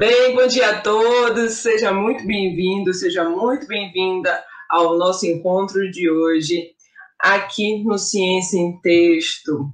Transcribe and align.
Bem, 0.00 0.34
bom 0.34 0.46
dia 0.46 0.70
a 0.70 0.80
todos, 0.80 1.56
seja 1.56 1.92
muito 1.92 2.26
bem-vindo, 2.26 2.94
seja 2.94 3.28
muito 3.28 3.66
bem-vinda 3.66 4.42
ao 4.66 4.96
nosso 4.96 5.26
encontro 5.26 5.90
de 5.90 6.10
hoje 6.10 6.70
aqui 7.18 7.84
no 7.84 7.98
Ciência 7.98 8.56
em 8.56 8.80
Texto. 8.80 9.70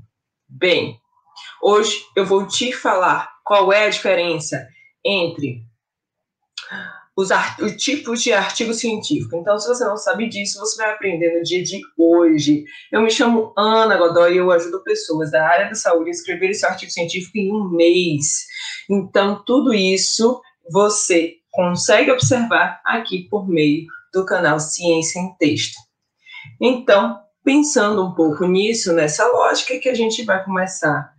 Bem, 0.49 0.99
hoje 1.63 2.05
eu 2.17 2.27
vou 2.27 2.45
te 2.45 2.73
falar 2.73 3.37
qual 3.45 3.73
é 3.73 3.87
a 3.87 3.89
diferença 3.89 4.67
entre 5.05 5.65
os, 7.17 7.31
os 7.63 7.77
tipos 7.77 8.23
de 8.23 8.33
artigo 8.33 8.75
científico. 8.75 9.37
Então, 9.37 9.59
se 9.59 9.67
você 9.67 9.85
não 9.85 9.97
sabe 9.97 10.29
disso, 10.29 10.61
você 10.61 10.77
vai 10.77 10.93
aprender 10.93 11.35
no 11.35 11.43
dia 11.43 11.63
de 11.63 11.81
hoje. 11.97 12.65
Eu 12.93 13.01
me 13.01 13.11
chamo 13.11 13.55
Ana 13.57 13.97
Godoy 13.97 14.35
e 14.35 14.37
eu 14.37 14.51
ajudo 14.51 14.83
pessoas 14.83 15.31
da 15.31 15.45
área 15.49 15.69
da 15.69 15.75
saúde 15.75 16.11
a 16.11 16.13
escrever 16.13 16.51
esse 16.51 16.67
artigo 16.67 16.93
científico 16.93 17.39
em 17.39 17.51
um 17.51 17.71
mês. 17.71 18.45
Então, 18.91 19.43
tudo 19.47 19.73
isso 19.73 20.41
você 20.71 21.37
consegue 21.51 22.11
observar 22.11 22.83
aqui 22.85 23.27
por 23.31 23.49
meio 23.49 23.87
do 24.13 24.27
canal 24.27 24.61
Ciência 24.61 25.19
em 25.19 25.35
Texto. 25.39 25.77
Então, 26.61 27.19
pensando 27.43 28.05
um 28.05 28.15
pouco 28.15 28.47
nisso, 28.47 28.93
nessa 28.93 29.27
lógica, 29.27 29.79
que 29.79 29.89
a 29.89 29.95
gente 29.95 30.23
vai 30.25 30.45
começar 30.45 31.11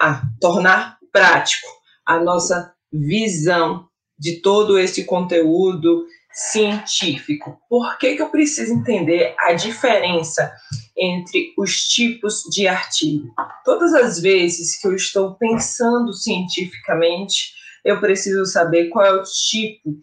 a 0.00 0.22
tornar 0.40 0.96
prático 1.12 1.66
a 2.06 2.18
nossa 2.18 2.72
visão 2.90 3.87
de 4.18 4.40
todo 4.40 4.78
esse 4.78 5.04
conteúdo 5.04 6.06
científico. 6.32 7.60
Por 7.68 7.98
que, 7.98 8.16
que 8.16 8.22
eu 8.22 8.30
preciso 8.30 8.72
entender 8.72 9.34
a 9.38 9.52
diferença 9.52 10.52
entre 10.96 11.52
os 11.58 11.88
tipos 11.88 12.42
de 12.50 12.68
artigo? 12.68 13.32
Todas 13.64 13.92
as 13.94 14.20
vezes 14.20 14.80
que 14.80 14.86
eu 14.86 14.94
estou 14.94 15.34
pensando 15.34 16.12
cientificamente, 16.12 17.52
eu 17.84 18.00
preciso 18.00 18.44
saber 18.46 18.88
qual 18.88 19.04
é 19.04 19.12
o 19.12 19.22
tipo 19.22 20.00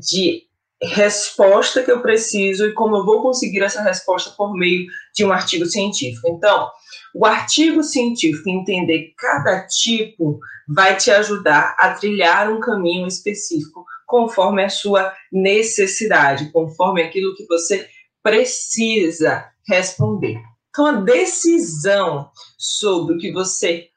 de 0.00 0.49
resposta 0.82 1.82
que 1.82 1.90
eu 1.90 2.00
preciso 2.00 2.66
e 2.66 2.72
como 2.72 2.96
eu 2.96 3.04
vou 3.04 3.22
conseguir 3.22 3.62
essa 3.62 3.82
resposta 3.82 4.30
por 4.30 4.54
meio 4.54 4.86
de 5.14 5.24
um 5.24 5.32
artigo 5.32 5.66
científico. 5.66 6.26
Então, 6.28 6.70
o 7.14 7.26
artigo 7.26 7.82
científico, 7.82 8.48
entender 8.48 9.12
cada 9.18 9.66
tipo, 9.66 10.38
vai 10.68 10.96
te 10.96 11.10
ajudar 11.10 11.76
a 11.78 11.94
trilhar 11.94 12.50
um 12.50 12.60
caminho 12.60 13.06
específico 13.06 13.84
conforme 14.06 14.64
a 14.64 14.70
sua 14.70 15.12
necessidade, 15.30 16.50
conforme 16.50 17.02
aquilo 17.02 17.34
que 17.34 17.46
você 17.46 17.88
precisa 18.22 19.46
responder. 19.66 20.40
Então, 20.70 20.86
a 20.86 20.92
decisão 20.92 22.30
sobre 22.56 23.16
o 23.16 23.18
que 23.18 23.32
você 23.32 23.88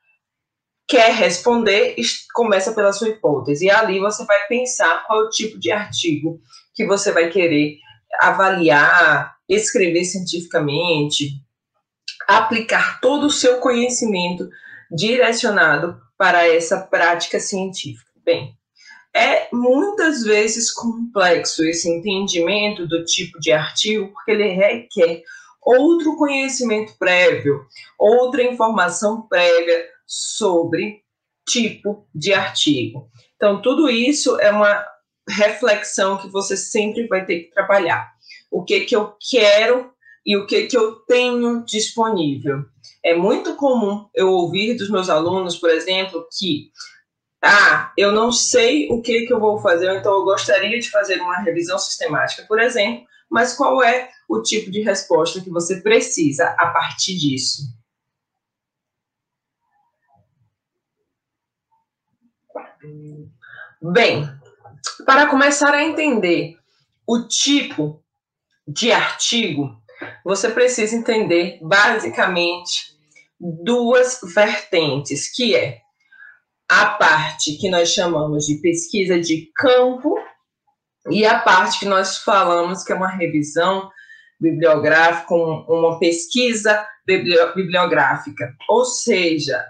quer 0.88 1.14
responder 1.14 1.96
começa 2.34 2.74
pela 2.74 2.92
sua 2.92 3.10
hipótese. 3.10 3.66
E 3.66 3.70
ali 3.70 4.00
você 4.00 4.26
vai 4.26 4.48
pensar 4.48 5.06
qual 5.08 5.30
tipo 5.30 5.60
de 5.60 5.72
artigo 5.72 6.40
que 6.74 6.86
você 6.86 7.12
vai 7.12 7.30
querer 7.30 7.78
avaliar, 8.22 9.36
escrever 9.48 10.04
cientificamente, 10.06 11.32
aplicar 12.28 13.00
todo 13.00 13.28
o 13.28 13.32
seu 13.32 13.60
conhecimento 13.60 14.50
direcionado 14.92 16.00
para 16.18 16.48
essa 16.48 16.80
prática 16.82 17.40
científica. 17.40 18.12
Bem, 18.24 18.56
é 19.16 19.48
muitas 19.52 20.24
vezes 20.24 20.72
complexo 20.72 21.64
esse 21.64 21.90
entendimento 21.90 22.88
do 22.88 23.04
tipo 23.04 23.40
de 23.40 23.52
artigo, 23.52 24.12
porque 24.14 24.32
ele 24.32 24.48
requer 24.50 25.24
outro 25.62 26.16
conhecimento 26.16 26.94
prévio, 26.98 27.66
outra 27.98 28.44
informação 28.44 29.28
prévia 29.28 29.86
sobre 30.06 31.04
tipo 31.48 32.08
de 32.14 32.34
artigo. 32.34 33.10
Então, 33.36 33.62
tudo 33.62 33.90
isso 33.90 34.40
é 34.40 34.52
uma 34.52 34.86
reflexão 35.30 36.18
que 36.18 36.28
você 36.28 36.58
sempre 36.58 37.08
vai 37.08 37.26
ter 37.26 37.42
que 37.42 37.52
trabalhar. 37.52 38.12
O 38.52 38.64
que 38.64 38.82
que 38.82 38.96
eu 38.96 39.16
quero 39.30 39.94
e 40.26 40.38
o 40.38 40.46
que, 40.46 40.68
que 40.68 40.78
eu 40.78 40.96
tenho 41.02 41.64
disponível. 41.66 42.66
É 43.04 43.14
muito 43.14 43.56
comum 43.56 44.08
eu 44.14 44.30
ouvir 44.30 44.76
dos 44.76 44.90
meus 44.90 45.10
alunos, 45.10 45.58
por 45.58 45.70
exemplo, 45.70 46.26
que 46.38 46.72
ah, 47.44 47.92
eu 47.98 48.14
não 48.14 48.32
sei 48.32 48.88
o 48.90 49.02
que, 49.02 49.26
que 49.26 49.34
eu 49.34 49.40
vou 49.40 49.60
fazer, 49.60 49.94
então 49.98 50.14
eu 50.14 50.24
gostaria 50.24 50.80
de 50.80 50.90
fazer 50.90 51.20
uma 51.20 51.42
revisão 51.42 51.78
sistemática, 51.78 52.46
por 52.48 52.60
exemplo, 52.60 53.06
mas 53.30 53.54
qual 53.54 53.84
é 53.84 54.10
o 54.30 54.42
tipo 54.42 54.72
de 54.72 54.82
resposta 54.82 55.42
que 55.42 55.50
você 55.50 55.82
precisa 55.82 56.48
a 56.58 56.68
partir 56.68 57.18
disso? 57.18 57.64
Bem, 63.82 64.30
para 65.06 65.28
começar 65.28 65.74
a 65.74 65.84
entender 65.84 66.58
o 67.08 67.28
tipo 67.28 68.04
de 68.68 68.92
artigo, 68.92 69.78
você 70.24 70.50
precisa 70.50 70.96
entender 70.96 71.60
basicamente 71.62 72.94
duas 73.40 74.20
vertentes, 74.34 75.34
que 75.34 75.56
é 75.56 75.82
a 76.70 76.86
parte 76.86 77.58
que 77.58 77.70
nós 77.70 77.90
chamamos 77.90 78.46
de 78.46 78.56
pesquisa 78.56 79.20
de 79.20 79.52
campo 79.56 80.16
e 81.10 81.26
a 81.26 81.40
parte 81.40 81.80
que 81.80 81.86
nós 81.86 82.18
falamos 82.18 82.84
que 82.84 82.94
é 82.94 82.96
uma 82.96 83.10
revisão 83.10 83.92
bibliográfica, 84.40 85.34
uma 85.36 86.00
pesquisa 86.00 86.88
bibliográfica. 87.06 88.56
Ou 88.70 88.86
seja, 88.86 89.64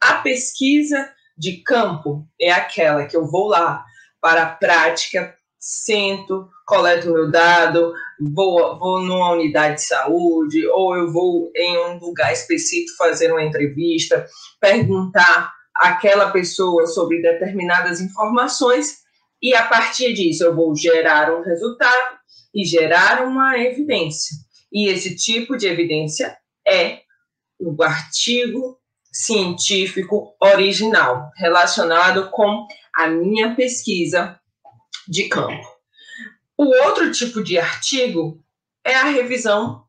a 0.00 0.14
pesquisa 0.14 1.10
de 1.38 1.62
campo 1.62 2.26
é 2.40 2.50
aquela 2.50 3.06
que 3.06 3.16
eu 3.16 3.24
vou 3.24 3.48
lá 3.48 3.84
para 4.22 4.44
a 4.44 4.46
prática, 4.46 5.34
sento, 5.58 6.48
coleto 6.64 7.12
meu 7.12 7.28
dado, 7.28 7.92
vou, 8.20 8.78
vou 8.78 9.00
numa 9.02 9.32
unidade 9.32 9.76
de 9.76 9.82
saúde, 9.82 10.66
ou 10.68 10.96
eu 10.96 11.12
vou 11.12 11.50
em 11.56 11.76
um 11.86 11.98
lugar 11.98 12.32
específico 12.32 12.96
fazer 12.96 13.32
uma 13.32 13.42
entrevista, 13.42 14.24
perguntar 14.60 15.52
àquela 15.74 16.30
pessoa 16.30 16.86
sobre 16.86 17.20
determinadas 17.20 18.00
informações, 18.00 19.02
e 19.42 19.54
a 19.54 19.66
partir 19.66 20.14
disso 20.14 20.44
eu 20.44 20.54
vou 20.54 20.74
gerar 20.74 21.34
um 21.36 21.42
resultado 21.42 22.16
e 22.54 22.64
gerar 22.64 23.26
uma 23.26 23.58
evidência. 23.58 24.36
E 24.72 24.88
esse 24.88 25.16
tipo 25.16 25.56
de 25.56 25.66
evidência 25.66 26.36
é 26.66 27.00
o 27.58 27.82
artigo 27.82 28.78
científico 29.12 30.34
original, 30.40 31.30
relacionado 31.36 32.30
com 32.30 32.66
a 32.94 33.06
minha 33.08 33.54
pesquisa 33.54 34.40
de 35.06 35.28
campo. 35.28 35.66
O 36.56 36.64
outro 36.84 37.12
tipo 37.12 37.42
de 37.42 37.58
artigo 37.58 38.42
é 38.84 38.94
a 38.94 39.04
revisão 39.04 39.84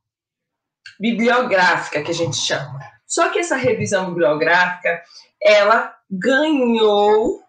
bibliográfica, 0.99 2.01
que 2.01 2.11
a 2.11 2.13
gente 2.13 2.35
chama. 2.35 2.79
Só 3.05 3.29
que 3.29 3.39
essa 3.39 3.55
revisão 3.55 4.09
bibliográfica, 4.09 5.01
ela 5.41 5.95
ganhou 6.09 7.41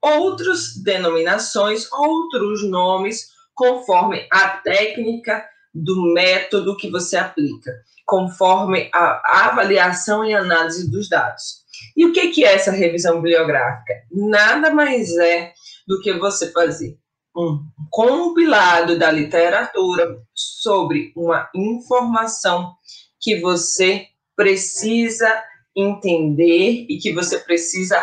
outras 0.00 0.76
denominações, 0.82 1.90
outros 1.92 2.68
nomes, 2.68 3.28
conforme 3.54 4.26
a 4.30 4.48
técnica 4.48 5.46
do 5.74 6.12
método 6.12 6.76
que 6.76 6.90
você 6.90 7.16
aplica, 7.16 7.72
conforme 8.04 8.90
a 8.92 9.46
avaliação 9.48 10.24
e 10.24 10.34
análise 10.34 10.90
dos 10.90 11.08
dados. 11.08 11.62
E 11.96 12.04
o 12.04 12.12
que 12.12 12.44
é 12.44 12.54
essa 12.54 12.70
revisão 12.70 13.16
bibliográfica? 13.16 13.94
Nada 14.10 14.72
mais 14.72 15.16
é 15.16 15.52
do 15.86 16.00
que 16.00 16.12
você 16.12 16.50
fazer 16.52 16.96
um 17.36 17.64
compilado 17.90 18.98
da 18.98 19.10
literatura 19.10 20.18
sobre 20.34 21.12
uma 21.16 21.48
informação 21.54 22.74
que 23.20 23.40
você 23.40 24.06
precisa 24.36 25.42
entender 25.74 26.86
e 26.88 26.98
que 26.98 27.12
você 27.12 27.38
precisa 27.38 27.96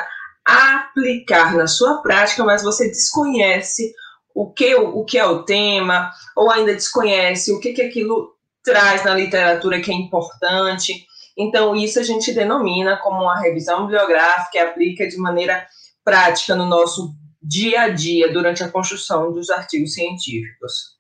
aplicar 0.46 1.56
na 1.56 1.68
sua 1.68 2.02
prática, 2.02 2.44
mas 2.44 2.64
você 2.64 2.88
desconhece 2.88 3.94
o 4.34 4.52
que, 4.52 4.76
o 4.76 5.04
que 5.04 5.18
é 5.18 5.26
o 5.26 5.44
tema, 5.44 6.12
ou 6.36 6.50
ainda 6.52 6.74
desconhece 6.74 7.52
o 7.52 7.60
que, 7.60 7.74
que 7.74 7.82
aquilo 7.82 8.34
traz 8.64 9.04
na 9.04 9.16
literatura 9.16 9.82
que 9.82 9.92
é 9.92 9.96
importante. 9.96 11.06
Então, 11.38 11.76
isso 11.76 12.00
a 12.00 12.04
gente 12.04 12.34
denomina 12.34 12.98
como 12.98 13.22
uma 13.22 13.40
revisão 13.40 13.86
bibliográfica 13.86 14.58
e 14.58 14.62
aplica 14.62 15.08
de 15.08 15.18
maneira 15.18 15.66
prática 16.04 16.56
no 16.56 16.66
nosso 16.66 17.14
dia 17.42 17.82
a 17.82 17.90
dia 17.90 18.32
durante 18.32 18.64
a 18.64 18.70
construção 18.70 19.32
dos 19.32 19.50
artigos 19.50 19.94
científicos. 19.94 21.00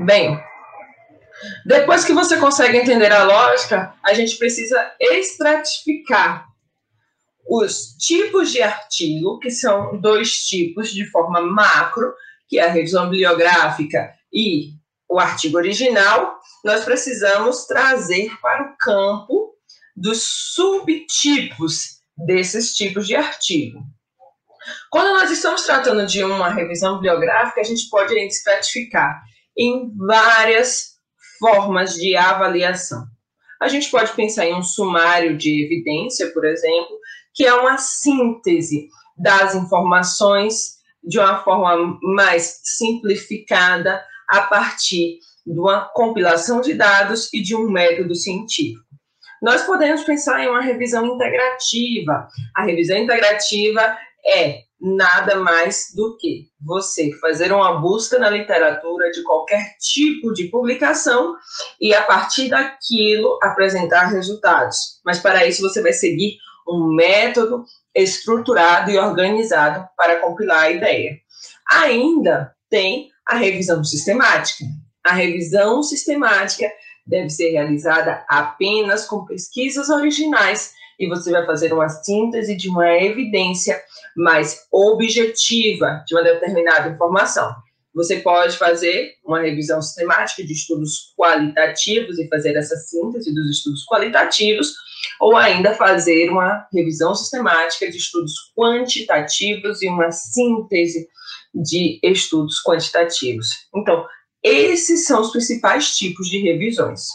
Bem, 0.00 0.40
depois 1.64 2.04
que 2.04 2.12
você 2.12 2.36
consegue 2.36 2.78
entender 2.78 3.12
a 3.12 3.24
lógica, 3.24 3.94
a 4.02 4.12
gente 4.14 4.36
precisa 4.36 4.92
estratificar 5.00 6.46
os 7.48 7.96
tipos 7.98 8.52
de 8.52 8.60
artigo, 8.62 9.38
que 9.38 9.50
são 9.50 9.98
dois 9.98 10.46
tipos 10.46 10.92
de 10.92 11.06
forma 11.10 11.40
macro, 11.40 12.12
que 12.46 12.58
é 12.58 12.66
a 12.66 12.70
revisão 12.70 13.08
bibliográfica 13.08 14.12
e 14.32 14.72
o 15.08 15.18
artigo 15.18 15.56
original, 15.56 16.38
nós 16.62 16.84
precisamos 16.84 17.64
trazer 17.64 18.30
para 18.40 18.64
o 18.64 18.76
campo 18.76 19.54
dos 19.96 20.22
subtipos 20.54 22.00
desses 22.16 22.74
tipos 22.74 23.06
de 23.06 23.16
artigo. 23.16 23.80
Quando 24.90 25.18
nós 25.18 25.30
estamos 25.30 25.62
tratando 25.62 26.06
de 26.06 26.22
uma 26.22 26.50
revisão 26.50 26.96
bibliográfica, 26.96 27.60
a 27.60 27.64
gente 27.64 27.88
pode 27.88 28.14
estratificar 28.14 29.22
em 29.56 29.90
várias 29.96 30.98
formas 31.38 31.94
de 31.94 32.14
avaliação. 32.16 33.06
A 33.60 33.68
gente 33.68 33.90
pode 33.90 34.12
pensar 34.12 34.46
em 34.46 34.54
um 34.54 34.62
sumário 34.62 35.36
de 35.36 35.64
evidência, 35.64 36.30
por 36.32 36.44
exemplo, 36.44 36.98
que 37.38 37.46
é 37.46 37.54
uma 37.54 37.78
síntese 37.78 38.88
das 39.16 39.54
informações 39.54 40.78
de 41.04 41.20
uma 41.20 41.38
forma 41.44 41.96
mais 42.02 42.60
simplificada 42.64 44.04
a 44.28 44.42
partir 44.42 45.20
de 45.46 45.58
uma 45.58 45.88
compilação 45.94 46.60
de 46.60 46.74
dados 46.74 47.32
e 47.32 47.40
de 47.40 47.54
um 47.54 47.70
método 47.70 48.12
científico. 48.16 48.84
Nós 49.40 49.62
podemos 49.62 50.02
pensar 50.02 50.42
em 50.42 50.48
uma 50.48 50.60
revisão 50.60 51.06
integrativa. 51.06 52.26
A 52.56 52.64
revisão 52.64 52.96
integrativa 52.96 53.96
é 54.26 54.62
nada 54.80 55.36
mais 55.36 55.92
do 55.94 56.16
que 56.16 56.48
você 56.60 57.12
fazer 57.20 57.52
uma 57.52 57.80
busca 57.80 58.18
na 58.18 58.30
literatura 58.30 59.12
de 59.12 59.22
qualquer 59.22 59.76
tipo 59.78 60.32
de 60.32 60.48
publicação 60.48 61.36
e, 61.80 61.94
a 61.94 62.02
partir 62.02 62.48
daquilo, 62.48 63.38
apresentar 63.44 64.06
resultados. 64.06 65.00
Mas, 65.04 65.20
para 65.20 65.46
isso, 65.46 65.62
você 65.62 65.80
vai 65.80 65.92
seguir 65.92 66.36
um 66.68 66.94
método 66.94 67.64
estruturado 67.94 68.90
e 68.90 68.98
organizado 68.98 69.88
para 69.96 70.20
compilar 70.20 70.64
a 70.64 70.70
ideia. 70.70 71.18
Ainda 71.70 72.54
tem 72.68 73.10
a 73.26 73.36
revisão 73.36 73.82
sistemática. 73.82 74.64
A 75.04 75.12
revisão 75.12 75.82
sistemática 75.82 76.70
deve 77.06 77.30
ser 77.30 77.50
realizada 77.50 78.24
apenas 78.28 79.06
com 79.06 79.24
pesquisas 79.24 79.88
originais 79.88 80.72
e 80.98 81.08
você 81.08 81.30
vai 81.30 81.46
fazer 81.46 81.72
uma 81.72 81.88
síntese 81.88 82.56
de 82.56 82.68
uma 82.68 82.90
evidência 82.98 83.80
mais 84.16 84.66
objetiva 84.70 86.02
de 86.06 86.14
uma 86.14 86.22
determinada 86.22 86.88
informação. 86.88 87.54
Você 87.94 88.16
pode 88.16 88.56
fazer 88.56 89.14
uma 89.24 89.40
revisão 89.40 89.80
sistemática 89.80 90.44
de 90.44 90.52
estudos 90.52 91.14
qualitativos 91.16 92.18
e 92.18 92.28
fazer 92.28 92.56
essa 92.56 92.76
síntese 92.76 93.34
dos 93.34 93.50
estudos 93.50 93.84
qualitativos, 93.86 94.74
ou 95.20 95.36
ainda 95.36 95.74
fazer 95.74 96.30
uma 96.30 96.66
revisão 96.72 97.14
sistemática 97.14 97.90
de 97.90 97.96
estudos 97.96 98.32
quantitativos 98.56 99.82
e 99.82 99.88
uma 99.88 100.10
síntese 100.10 101.08
de 101.54 101.98
estudos 102.02 102.62
quantitativos. 102.62 103.48
Então, 103.74 104.06
esses 104.42 105.06
são 105.06 105.20
os 105.20 105.30
principais 105.30 105.96
tipos 105.96 106.28
de 106.28 106.38
revisões. 106.38 107.08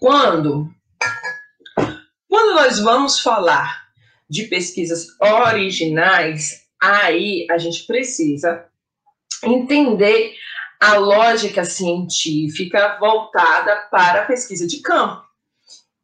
Quando, 0.00 0.68
quando 2.28 2.54
nós 2.56 2.80
vamos 2.80 3.20
falar 3.20 3.82
de 4.28 4.44
pesquisas 4.44 5.06
originais, 5.20 6.66
aí 6.80 7.46
a 7.50 7.56
gente 7.56 7.86
precisa 7.86 8.68
entender 9.44 10.34
a 10.80 10.96
lógica 10.96 11.64
científica 11.64 12.96
voltada 12.98 13.88
para 13.90 14.22
a 14.22 14.26
pesquisa 14.26 14.66
de 14.66 14.80
campo. 14.80 15.22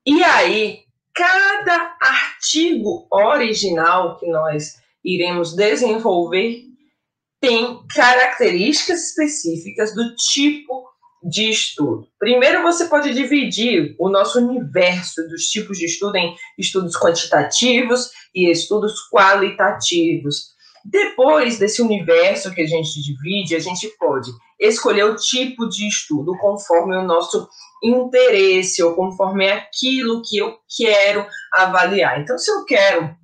E 0.06 0.23
aí, 0.23 0.85
cada 1.12 1.96
artigo 2.00 3.06
original 3.11 4.17
que 4.19 4.26
nós 4.26 4.81
iremos 5.05 5.55
desenvolver 5.55 6.62
tem 7.40 7.81
características 7.94 9.08
específicas 9.08 9.94
do 9.94 10.14
tipo 10.14 10.88
de 11.23 11.50
estudo. 11.50 12.06
Primeiro, 12.19 12.62
você 12.62 12.87
pode 12.87 13.12
dividir 13.12 13.96
o 13.99 14.08
nosso 14.08 14.38
universo 14.38 15.26
dos 15.29 15.44
tipos 15.49 15.79
de 15.79 15.87
estudo 15.87 16.17
em 16.17 16.37
estudos 16.56 16.96
quantitativos 16.96 18.11
e 18.34 18.50
estudos 18.50 18.94
qualitativos. 19.11 20.56
Depois 20.84 21.58
desse 21.58 21.82
universo 21.82 22.54
que 22.54 22.62
a 22.62 22.66
gente 22.66 23.02
divide, 23.02 23.56
a 23.56 23.58
gente 23.58 23.88
pode 23.98 24.30
escolher 24.58 25.04
o 25.04 25.16
tipo 25.16 25.69
de 25.69 25.86
estudo 25.86 26.36
conforme 26.38 26.96
o 26.96 27.04
nosso 27.04 27.48
interesse 27.82 28.82
ou 28.82 28.94
conforme 28.94 29.48
aquilo 29.50 30.22
que 30.22 30.38
eu 30.38 30.58
quero 30.76 31.26
avaliar. 31.52 32.20
Então, 32.20 32.36
se 32.38 32.50
eu 32.50 32.64
quero 32.64 33.16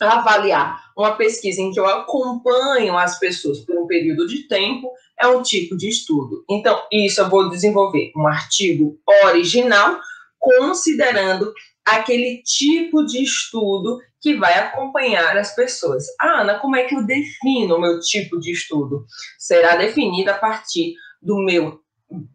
avaliar 0.00 0.78
uma 0.96 1.16
pesquisa 1.16 1.60
em 1.60 1.70
que 1.70 1.80
eu 1.80 1.86
acompanho 1.86 2.96
as 2.96 3.18
pessoas 3.18 3.60
por 3.60 3.76
um 3.78 3.86
período 3.86 4.26
de 4.26 4.46
tempo, 4.48 4.90
é 5.18 5.26
um 5.26 5.42
tipo 5.42 5.76
de 5.76 5.88
estudo. 5.88 6.44
Então, 6.48 6.82
isso 6.92 7.20
eu 7.20 7.30
vou 7.30 7.48
desenvolver 7.48 8.12
um 8.16 8.26
artigo 8.26 8.98
original, 9.24 9.98
considerando 10.38 11.52
aquele 11.86 12.42
tipo 12.42 13.06
de 13.06 13.22
estudo 13.22 14.00
que 14.20 14.34
vai 14.34 14.58
acompanhar 14.58 15.36
as 15.36 15.54
pessoas. 15.54 16.04
Ah, 16.20 16.40
Ana, 16.40 16.58
como 16.58 16.74
é 16.74 16.82
que 16.82 16.94
eu 16.94 17.06
defino 17.06 17.76
o 17.76 17.80
meu 17.80 18.00
tipo 18.00 18.40
de 18.40 18.50
estudo? 18.50 19.06
Será 19.38 19.76
definido 19.76 20.30
a 20.30 20.34
partir 20.34 20.94
do 21.22 21.38
meu 21.38 21.80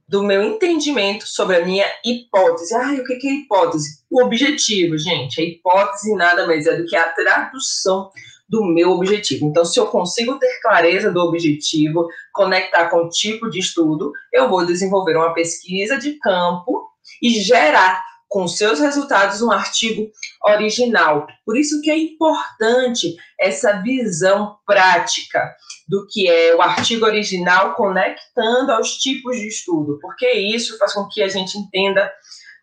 do 0.07 0.21
meu 0.21 0.43
entendimento 0.43 1.25
sobre 1.25 1.55
a 1.55 1.65
minha 1.65 1.85
hipótese. 2.03 2.75
Ah, 2.75 2.91
o 2.91 3.03
que 3.05 3.25
é 3.25 3.33
hipótese? 3.33 4.03
O 4.11 4.21
objetivo, 4.21 4.97
gente. 4.97 5.39
A 5.39 5.45
hipótese 5.45 6.13
nada 6.13 6.45
mais 6.45 6.67
é 6.67 6.75
do 6.75 6.85
que 6.85 6.95
a 6.95 7.07
tradução 7.07 8.11
do 8.49 8.65
meu 8.65 8.91
objetivo. 8.91 9.47
Então, 9.47 9.63
se 9.63 9.79
eu 9.79 9.87
consigo 9.87 10.37
ter 10.37 10.59
clareza 10.61 11.09
do 11.09 11.21
objetivo, 11.21 12.05
conectar 12.33 12.89
com 12.89 13.05
o 13.05 13.09
tipo 13.09 13.49
de 13.49 13.59
estudo, 13.59 14.11
eu 14.33 14.49
vou 14.49 14.65
desenvolver 14.65 15.15
uma 15.15 15.33
pesquisa 15.33 15.97
de 15.97 16.19
campo 16.19 16.89
e 17.21 17.29
gerar 17.29 18.03
com 18.31 18.47
seus 18.47 18.79
resultados 18.79 19.41
um 19.41 19.51
artigo 19.51 20.09
original. 20.45 21.27
Por 21.45 21.57
isso 21.57 21.81
que 21.81 21.91
é 21.91 21.97
importante 21.97 23.13
essa 23.37 23.81
visão 23.81 24.55
prática 24.65 25.53
do 25.85 26.07
que 26.09 26.29
é 26.29 26.55
o 26.55 26.61
artigo 26.61 27.05
original 27.05 27.75
conectando 27.75 28.71
aos 28.71 28.93
tipos 28.93 29.35
de 29.35 29.49
estudo, 29.49 29.99
porque 30.01 30.31
isso 30.31 30.77
faz 30.77 30.93
com 30.93 31.09
que 31.09 31.21
a 31.21 31.27
gente 31.27 31.57
entenda 31.57 32.09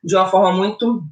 de 0.03 0.17
uma 0.17 0.27
forma 0.27 0.53
muito 0.53 1.03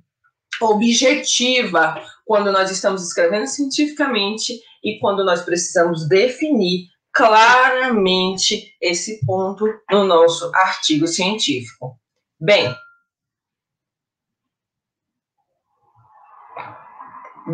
objetiva 0.62 2.02
quando 2.24 2.50
nós 2.50 2.70
estamos 2.70 3.06
escrevendo 3.06 3.46
cientificamente 3.46 4.58
e 4.82 4.98
quando 4.98 5.22
nós 5.22 5.42
precisamos 5.42 6.08
definir 6.08 6.86
claramente 7.12 8.74
esse 8.80 9.20
ponto 9.26 9.66
no 9.90 10.04
nosso 10.04 10.50
artigo 10.54 11.06
científico. 11.06 11.98
Bem, 12.40 12.74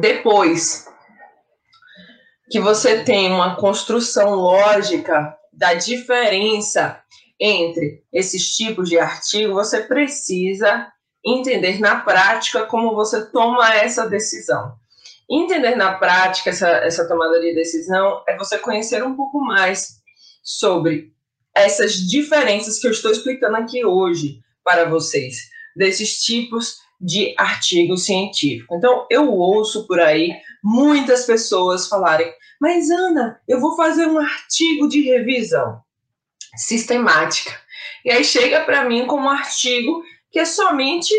depois 0.01 0.87
que 2.51 2.61
você 2.61 3.03
tem 3.03 3.33
uma 3.33 3.57
construção 3.57 4.35
lógica 4.35 5.37
da 5.53 5.75
diferença 5.75 7.03
entre 7.41 8.05
esses 8.13 8.55
tipos 8.55 8.89
de 8.89 8.99
artigo, 8.99 9.55
você 9.55 9.83
precisa 9.83 10.87
entender 11.25 11.79
na 11.81 12.01
prática 12.01 12.67
como 12.67 12.95
você 12.95 13.27
toma 13.31 13.75
essa 13.75 14.09
decisão. 14.09 14.75
Entender 15.31 15.77
na 15.77 15.95
prática 15.95 16.51
essa, 16.51 16.69
essa 16.69 17.09
tomada 17.09 17.41
de 17.41 17.55
decisão 17.55 18.23
é 18.29 18.37
você 18.37 18.59
conhecer 18.59 19.03
um 19.03 19.17
pouco 19.17 19.41
mais 19.41 20.01
sobre 20.43 21.13
essas 21.55 21.95
diferenças 21.95 22.79
que 22.79 22.87
eu 22.87 22.91
estou 22.91 23.11
explicando 23.11 23.57
aqui 23.57 23.85
hoje 23.85 24.41
para 24.65 24.89
vocês, 24.89 25.37
desses 25.77 26.23
tipos 26.23 26.77
de 27.03 27.35
artigo 27.37 27.97
científico. 27.97 28.77
Então, 28.77 29.07
eu 29.11 29.29
ouço 29.33 29.87
por 29.89 29.99
aí 29.99 30.33
muitas 30.63 31.27
pessoas 31.27 31.89
falarem: 31.89 32.33
Mas, 32.61 32.89
Ana, 32.91 33.41
eu 33.49 33.61
vou 33.61 33.75
fazer 33.75 34.07
um 34.07 34.19
artigo 34.19 34.89
de 34.89 35.03
revisão 35.03 35.83
sistemática. 36.57 37.51
E 38.05 38.11
aí 38.11 38.25
chega 38.25 38.61
para 38.61 38.85
mim 38.85 39.07
como 39.07 39.27
um 39.27 39.31
artigo 39.31 40.03
que 40.31 40.39
é 40.39 40.45
somente 40.45 41.13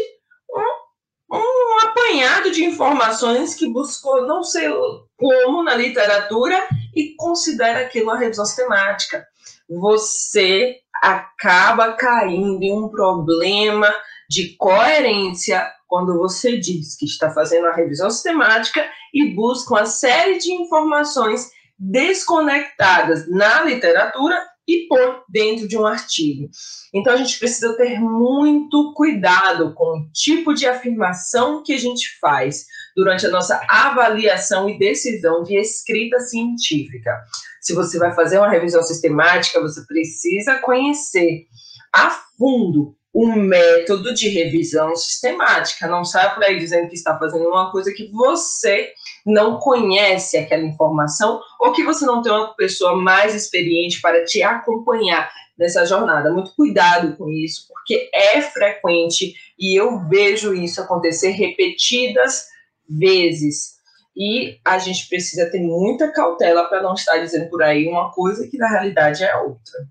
um, 0.49 1.37
um 1.37 1.79
apanhado 1.83 2.51
de 2.51 2.63
informações 2.63 3.53
que 3.55 3.67
buscou 3.67 4.25
não 4.25 4.43
sei 4.43 4.69
como 5.17 5.63
na 5.63 5.75
literatura 5.75 6.65
e 6.95 7.15
considera 7.15 7.81
aquilo 7.81 8.05
uma 8.05 8.17
revisão 8.17 8.45
sistemática. 8.45 9.25
Você 9.69 10.82
acaba 11.03 11.91
caindo 11.93 12.63
em 12.63 12.71
um 12.71 12.87
problema 12.87 13.93
de 14.29 14.55
coerência 14.55 15.69
quando 15.85 16.17
você 16.17 16.57
diz 16.57 16.95
que 16.95 17.05
está 17.05 17.29
fazendo 17.31 17.67
a 17.67 17.75
revisão 17.75 18.09
sistemática 18.09 18.89
e 19.13 19.35
busca 19.35 19.73
uma 19.73 19.85
série 19.85 20.37
de 20.37 20.53
informações 20.53 21.51
desconectadas 21.77 23.29
na 23.29 23.63
literatura 23.63 24.41
e 24.67 24.87
pôr 24.87 25.23
dentro 25.27 25.67
de 25.67 25.77
um 25.77 25.85
artigo. 25.85 26.49
Então 26.93 27.13
a 27.13 27.17
gente 27.17 27.37
precisa 27.37 27.75
ter 27.75 27.99
muito 27.99 28.93
cuidado 28.93 29.73
com 29.73 29.99
o 29.99 30.09
tipo 30.11 30.53
de 30.53 30.65
afirmação 30.65 31.61
que 31.63 31.73
a 31.73 31.77
gente 31.77 32.17
faz 32.19 32.65
durante 32.95 33.25
a 33.25 33.29
nossa 33.29 33.61
avaliação 33.67 34.69
e 34.69 34.77
decisão 34.77 35.43
de 35.43 35.55
escrita 35.55 36.19
científica. 36.19 37.21
Se 37.61 37.73
você 37.73 37.97
vai 37.97 38.13
fazer 38.13 38.37
uma 38.37 38.49
revisão 38.49 38.83
sistemática, 38.83 39.61
você 39.61 39.85
precisa 39.85 40.59
conhecer 40.59 41.47
a 41.93 42.09
fundo 42.37 42.95
o 43.13 43.27
método 43.27 44.13
de 44.13 44.27
revisão 44.27 44.95
sistemática. 44.95 45.87
Não 45.87 46.03
sai 46.03 46.33
por 46.33 46.43
aí 46.43 46.57
dizendo 46.57 46.89
que 46.89 46.95
está 46.95 47.17
fazendo 47.17 47.47
uma 47.47 47.71
coisa 47.71 47.93
que 47.93 48.11
você 48.11 48.91
não 49.23 49.59
conhece 49.59 50.35
aquela 50.35 50.63
informação 50.63 51.39
ou 51.59 51.71
que 51.71 51.83
você 51.83 52.05
não 52.05 52.21
tem 52.23 52.31
uma 52.31 52.55
pessoa 52.55 52.95
mais 52.95 53.35
experiente 53.35 54.01
para 54.01 54.25
te 54.25 54.41
acompanhar 54.41 55.31
nessa 55.55 55.85
jornada. 55.85 56.33
Muito 56.33 56.55
cuidado 56.55 57.15
com 57.15 57.29
isso, 57.29 57.67
porque 57.67 58.09
é 58.11 58.41
frequente 58.41 59.35
e 59.59 59.79
eu 59.79 60.07
vejo 60.09 60.53
isso 60.53 60.81
acontecer 60.81 61.31
repetidas 61.31 62.47
vezes. 62.89 63.73
E 64.15 64.59
a 64.65 64.77
gente 64.79 65.07
precisa 65.07 65.49
ter 65.49 65.59
muita 65.59 66.11
cautela 66.11 66.65
para 66.65 66.81
não 66.81 66.93
estar 66.93 67.17
dizendo 67.17 67.49
por 67.49 67.61
aí 67.61 67.87
uma 67.87 68.11
coisa 68.11 68.47
que 68.47 68.57
na 68.57 68.69
realidade 68.69 69.23
é 69.23 69.35
outra. 69.37 69.87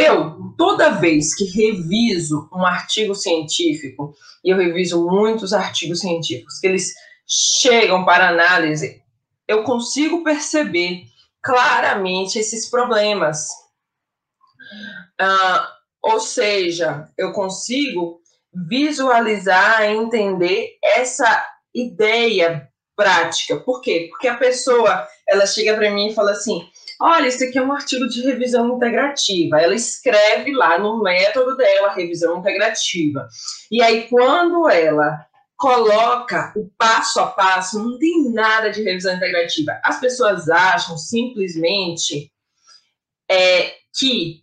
Eu, 0.00 0.54
toda 0.56 0.90
vez 0.90 1.34
que 1.34 1.44
reviso 1.44 2.48
um 2.52 2.64
artigo 2.64 3.14
científico, 3.14 4.14
e 4.44 4.50
eu 4.50 4.56
reviso 4.56 5.06
muitos 5.06 5.52
artigos 5.52 6.00
científicos, 6.00 6.58
que 6.58 6.66
eles 6.66 6.94
chegam 7.26 8.04
para 8.04 8.28
análise, 8.28 9.02
eu 9.46 9.62
consigo 9.62 10.24
perceber 10.24 11.04
claramente 11.42 12.38
esses 12.38 12.68
problemas. 12.70 13.48
Ah, 15.20 15.68
ou 16.02 16.20
seja, 16.20 17.08
eu 17.18 17.32
consigo 17.32 18.20
visualizar 18.52 19.84
entender 19.84 20.78
essa 20.82 21.46
ideia 21.74 22.68
prática. 22.96 23.56
Por 23.60 23.80
quê? 23.80 24.08
Porque 24.10 24.28
a 24.28 24.36
pessoa, 24.36 25.06
ela 25.26 25.46
chega 25.46 25.74
para 25.74 25.90
mim 25.90 26.08
e 26.08 26.14
fala 26.14 26.32
assim: 26.32 26.68
"Olha, 27.00 27.28
isso 27.28 27.42
aqui 27.42 27.58
é 27.58 27.62
um 27.62 27.72
artigo 27.72 28.06
de 28.08 28.22
revisão 28.22 28.76
integrativa". 28.76 29.60
Ela 29.60 29.74
escreve 29.74 30.52
lá 30.52 30.78
no 30.78 31.02
método 31.02 31.56
dela, 31.56 31.94
revisão 31.94 32.38
integrativa. 32.38 33.26
E 33.70 33.82
aí 33.82 34.08
quando 34.08 34.68
ela 34.68 35.26
coloca 35.60 36.54
o 36.56 36.70
passo 36.78 37.20
a 37.20 37.26
passo, 37.26 37.78
não 37.78 37.98
tem 37.98 38.30
nada 38.32 38.70
de 38.70 38.82
revisão 38.82 39.14
integrativa. 39.14 39.78
As 39.84 40.00
pessoas 40.00 40.48
acham 40.48 40.96
simplesmente 40.96 42.32
é, 43.30 43.74
que 43.94 44.42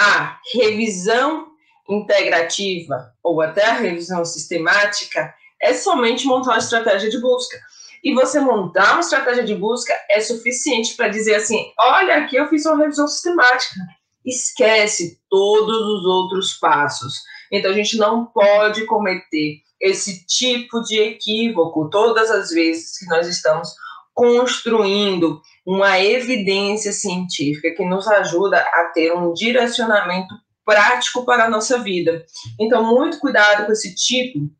a 0.00 0.38
revisão 0.52 1.46
integrativa 1.88 3.14
ou 3.22 3.40
até 3.40 3.64
a 3.64 3.74
revisão 3.74 4.24
sistemática 4.24 5.32
é 5.62 5.72
somente 5.72 6.26
montar 6.26 6.50
uma 6.50 6.58
estratégia 6.58 7.08
de 7.08 7.20
busca. 7.20 7.58
E 8.02 8.14
você 8.14 8.40
montar 8.40 8.92
uma 8.92 9.00
estratégia 9.00 9.44
de 9.44 9.54
busca 9.54 9.94
é 10.10 10.20
suficiente 10.20 10.94
para 10.94 11.08
dizer 11.08 11.36
assim: 11.36 11.72
olha, 11.78 12.16
aqui 12.16 12.36
eu 12.36 12.48
fiz 12.48 12.64
uma 12.66 12.78
revisão 12.78 13.06
sistemática. 13.06 13.80
Esquece 14.24 15.20
todos 15.30 15.76
os 15.76 16.04
outros 16.04 16.54
passos. 16.54 17.14
Então 17.50 17.70
a 17.70 17.74
gente 17.74 17.96
não 17.96 18.26
pode 18.26 18.84
cometer 18.84 19.60
esse 19.80 20.26
tipo 20.26 20.82
de 20.82 20.98
equívoco 20.98 21.88
todas 21.88 22.30
as 22.30 22.50
vezes 22.50 22.98
que 22.98 23.06
nós 23.06 23.26
estamos 23.26 23.68
construindo 24.12 25.40
uma 25.64 26.00
evidência 26.00 26.92
científica 26.92 27.70
que 27.70 27.84
nos 27.84 28.08
ajuda 28.08 28.58
a 28.58 28.90
ter 28.92 29.12
um 29.12 29.32
direcionamento 29.32 30.34
prático 30.64 31.24
para 31.24 31.44
a 31.44 31.48
nossa 31.48 31.78
vida. 31.78 32.26
Então, 32.58 32.84
muito 32.84 33.20
cuidado 33.20 33.64
com 33.64 33.72
esse 33.72 33.94
tipo 33.94 34.50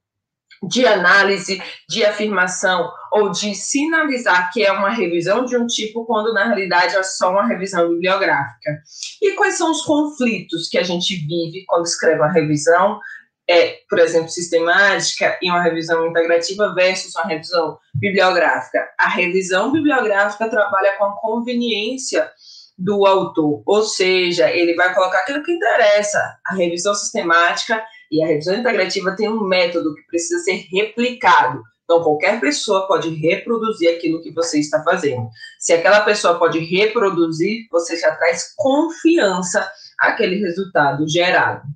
de 0.63 0.87
análise, 0.87 1.63
de 1.89 2.05
afirmação 2.05 2.91
ou 3.13 3.31
de 3.31 3.55
sinalizar 3.55 4.53
que 4.53 4.65
é 4.65 4.73
uma 4.73 4.91
revisão 4.91 5.45
de 5.45 5.57
um 5.57 5.67
tipo, 5.67 6.05
quando 6.05 6.33
na 6.33 6.45
realidade 6.45 6.97
é 6.97 7.03
só 7.03 7.31
uma 7.31 7.47
revisão 7.47 7.89
bibliográfica. 7.89 8.71
E 9.23 9.33
quais 9.33 9.57
são 9.57 9.71
os 9.71 9.83
conflitos 9.83 10.69
que 10.69 10.79
a 10.79 10.83
gente 10.83 11.17
vive 11.17 11.65
quando 11.67 11.87
escreve 11.87 12.21
uma 12.21 12.33
revisão 12.33 12.99
é, 13.51 13.79
por 13.89 13.99
exemplo, 13.99 14.29
sistemática 14.29 15.39
e 15.41 15.51
uma 15.51 15.63
revisão 15.63 16.07
integrativa 16.07 16.75
versus 16.75 17.15
uma 17.15 17.25
revisão 17.25 17.79
bibliográfica. 17.95 18.87
A 18.99 19.09
revisão 19.09 19.73
bibliográfica 19.73 20.51
trabalha 20.51 20.93
com 20.99 21.05
a 21.07 21.17
conveniência 21.17 22.31
do 22.77 23.07
autor, 23.07 23.63
ou 23.67 23.83
seja, 23.83 24.51
ele 24.51 24.75
vai 24.75 24.95
colocar 24.95 25.21
aquilo 25.21 25.43
que 25.43 25.51
interessa. 25.51 26.37
A 26.47 26.55
revisão 26.55 26.95
sistemática 26.95 27.83
e 28.11 28.23
a 28.23 28.27
revisão 28.27 28.55
integrativa 28.55 29.15
tem 29.17 29.29
um 29.29 29.45
método 29.45 29.95
que 29.95 30.03
precisa 30.07 30.43
ser 30.43 30.67
replicado. 30.71 31.63
Então, 31.85 32.03
qualquer 32.03 32.39
pessoa 32.39 32.87
pode 32.87 33.09
reproduzir 33.09 33.91
aquilo 33.91 34.21
que 34.23 34.31
você 34.31 34.61
está 34.61 34.83
fazendo. 34.83 35.29
Se 35.59 35.73
aquela 35.73 36.03
pessoa 36.03 36.39
pode 36.39 36.59
reproduzir, 36.59 37.67
você 37.71 37.97
já 37.97 38.15
traz 38.15 38.53
confiança 38.55 39.67
àquele 39.99 40.37
resultado 40.37 41.09
gerado. 41.09 41.67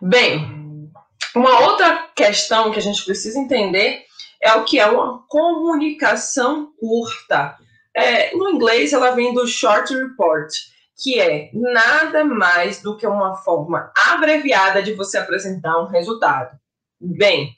Bem, 0.00 0.90
uma 1.34 1.60
outra 1.60 2.08
questão 2.14 2.70
que 2.70 2.78
a 2.78 2.82
gente 2.82 3.04
precisa 3.04 3.38
entender 3.38 4.04
é 4.40 4.54
o 4.54 4.64
que 4.64 4.78
é 4.78 4.86
uma 4.86 5.22
comunicação 5.28 6.72
curta. 6.78 7.56
É, 7.94 8.34
no 8.34 8.48
inglês, 8.50 8.92
ela 8.92 9.10
vem 9.10 9.34
do 9.34 9.46
short 9.46 9.94
report, 9.94 10.52
que 10.96 11.20
é 11.20 11.50
nada 11.52 12.24
mais 12.24 12.80
do 12.80 12.96
que 12.96 13.06
uma 13.06 13.36
forma 13.36 13.92
abreviada 13.96 14.82
de 14.82 14.94
você 14.94 15.18
apresentar 15.18 15.78
um 15.82 15.88
resultado. 15.88 16.56
Bem, 17.00 17.54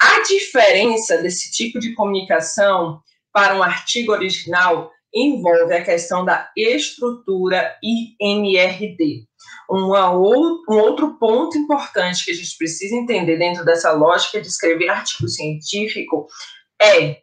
a 0.00 0.22
diferença 0.22 1.18
desse 1.18 1.52
tipo 1.52 1.78
de 1.78 1.94
comunicação 1.94 3.00
para 3.32 3.56
um 3.56 3.62
artigo 3.62 4.12
original 4.12 4.90
envolve 5.14 5.72
a 5.72 5.84
questão 5.84 6.24
da 6.24 6.50
estrutura 6.56 7.76
INRD. 8.20 9.24
Uma 9.70 10.10
ou, 10.10 10.62
um 10.68 10.78
outro 10.78 11.16
ponto 11.18 11.56
importante 11.56 12.24
que 12.24 12.32
a 12.32 12.34
gente 12.34 12.56
precisa 12.58 12.96
entender 12.96 13.36
dentro 13.38 13.64
dessa 13.64 13.92
lógica 13.92 14.40
de 14.40 14.48
escrever 14.48 14.88
artigo 14.88 15.28
científico 15.28 16.26
é 16.82 17.22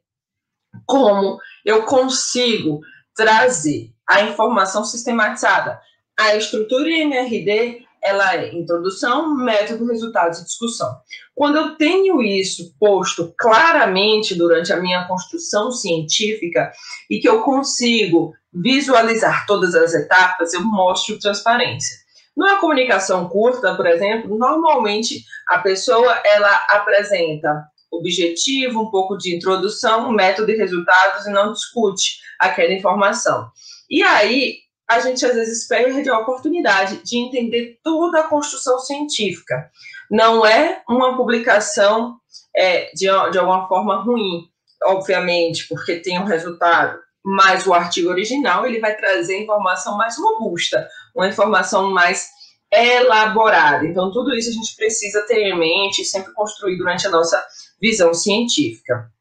como 0.85 1.37
eu 1.65 1.83
consigo 1.83 2.79
trazer 3.13 3.91
a 4.11 4.23
informação 4.23 4.83
sistematizada. 4.83 5.79
A 6.19 6.35
estrutura 6.35 6.89
IMRD 6.89 7.85
ela 8.03 8.35
é 8.35 8.53
introdução, 8.53 9.35
método, 9.35 9.85
resultados 9.85 10.39
e 10.39 10.43
discussão. 10.43 10.97
Quando 11.35 11.57
eu 11.57 11.75
tenho 11.77 12.21
isso 12.21 12.73
posto 12.79 13.33
claramente 13.37 14.35
durante 14.35 14.73
a 14.73 14.81
minha 14.81 15.07
construção 15.07 15.71
científica 15.71 16.71
e 17.09 17.19
que 17.19 17.29
eu 17.29 17.41
consigo 17.43 18.33
visualizar 18.51 19.45
todas 19.45 19.75
as 19.75 19.93
etapas, 19.93 20.53
eu 20.53 20.63
mostro 20.63 21.19
transparência. 21.19 21.95
Numa 22.35 22.59
comunicação 22.59 23.29
curta, 23.29 23.75
por 23.75 23.85
exemplo, 23.85 24.37
normalmente 24.37 25.23
a 25.47 25.59
pessoa 25.59 26.11
ela 26.25 26.65
apresenta 26.69 27.65
objetivo, 27.91 28.81
um 28.81 28.89
pouco 28.89 29.17
de 29.17 29.35
introdução, 29.35 30.11
método 30.11 30.51
e 30.51 30.57
resultados 30.57 31.27
e 31.27 31.29
não 31.29 31.53
discute 31.53 32.19
aquela 32.39 32.73
informação. 32.73 33.51
E 33.91 34.01
aí 34.01 34.55
a 34.89 34.99
gente 35.01 35.25
às 35.25 35.35
vezes 35.35 35.67
perde 35.67 36.09
a 36.09 36.19
oportunidade 36.19 37.03
de 37.03 37.17
entender 37.17 37.77
toda 37.83 38.21
a 38.21 38.27
construção 38.27 38.79
científica. 38.79 39.69
Não 40.09 40.45
é 40.45 40.81
uma 40.89 41.15
publicação 41.15 42.17
é, 42.55 42.89
de, 42.93 43.05
de 43.31 43.37
alguma 43.37 43.67
forma 43.67 44.01
ruim, 44.01 44.49
obviamente, 44.83 45.67
porque 45.67 45.97
tem 45.97 46.19
um 46.19 46.25
resultado, 46.25 46.99
mas 47.23 47.67
o 47.67 47.73
artigo 47.73 48.09
original 48.09 48.65
ele 48.65 48.79
vai 48.79 48.95
trazer 48.95 49.41
informação 49.41 49.97
mais 49.97 50.17
robusta, 50.17 50.87
uma 51.15 51.27
informação 51.27 51.91
mais 51.91 52.29
elaborada. 52.73 53.85
Então, 53.85 54.11
tudo 54.11 54.33
isso 54.33 54.49
a 54.49 54.53
gente 54.53 54.75
precisa 54.75 55.25
ter 55.25 55.41
em 55.41 55.57
mente 55.57 56.01
e 56.01 56.05
sempre 56.05 56.33
construir 56.33 56.77
durante 56.77 57.05
a 57.05 57.11
nossa 57.11 57.41
visão 57.81 58.13
científica. 58.13 59.11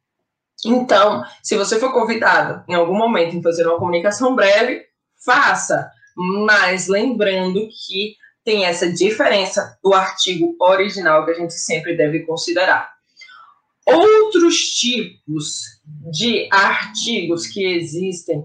Então, 0.64 1.24
se 1.42 1.56
você 1.56 1.78
for 1.78 1.92
convidado 1.92 2.62
em 2.68 2.74
algum 2.74 2.94
momento 2.94 3.34
em 3.34 3.42
fazer 3.42 3.66
uma 3.66 3.78
comunicação 3.78 4.34
breve, 4.34 4.84
faça, 5.24 5.90
mas 6.16 6.86
lembrando 6.86 7.68
que 7.68 8.14
tem 8.44 8.64
essa 8.64 8.90
diferença 8.90 9.78
do 9.82 9.94
artigo 9.94 10.56
original 10.60 11.24
que 11.24 11.32
a 11.32 11.34
gente 11.34 11.54
sempre 11.54 11.96
deve 11.96 12.20
considerar. 12.20 12.90
Outros 13.86 14.56
tipos 14.74 15.62
de 16.10 16.48
artigos 16.50 17.46
que 17.46 17.64
existem 17.64 18.44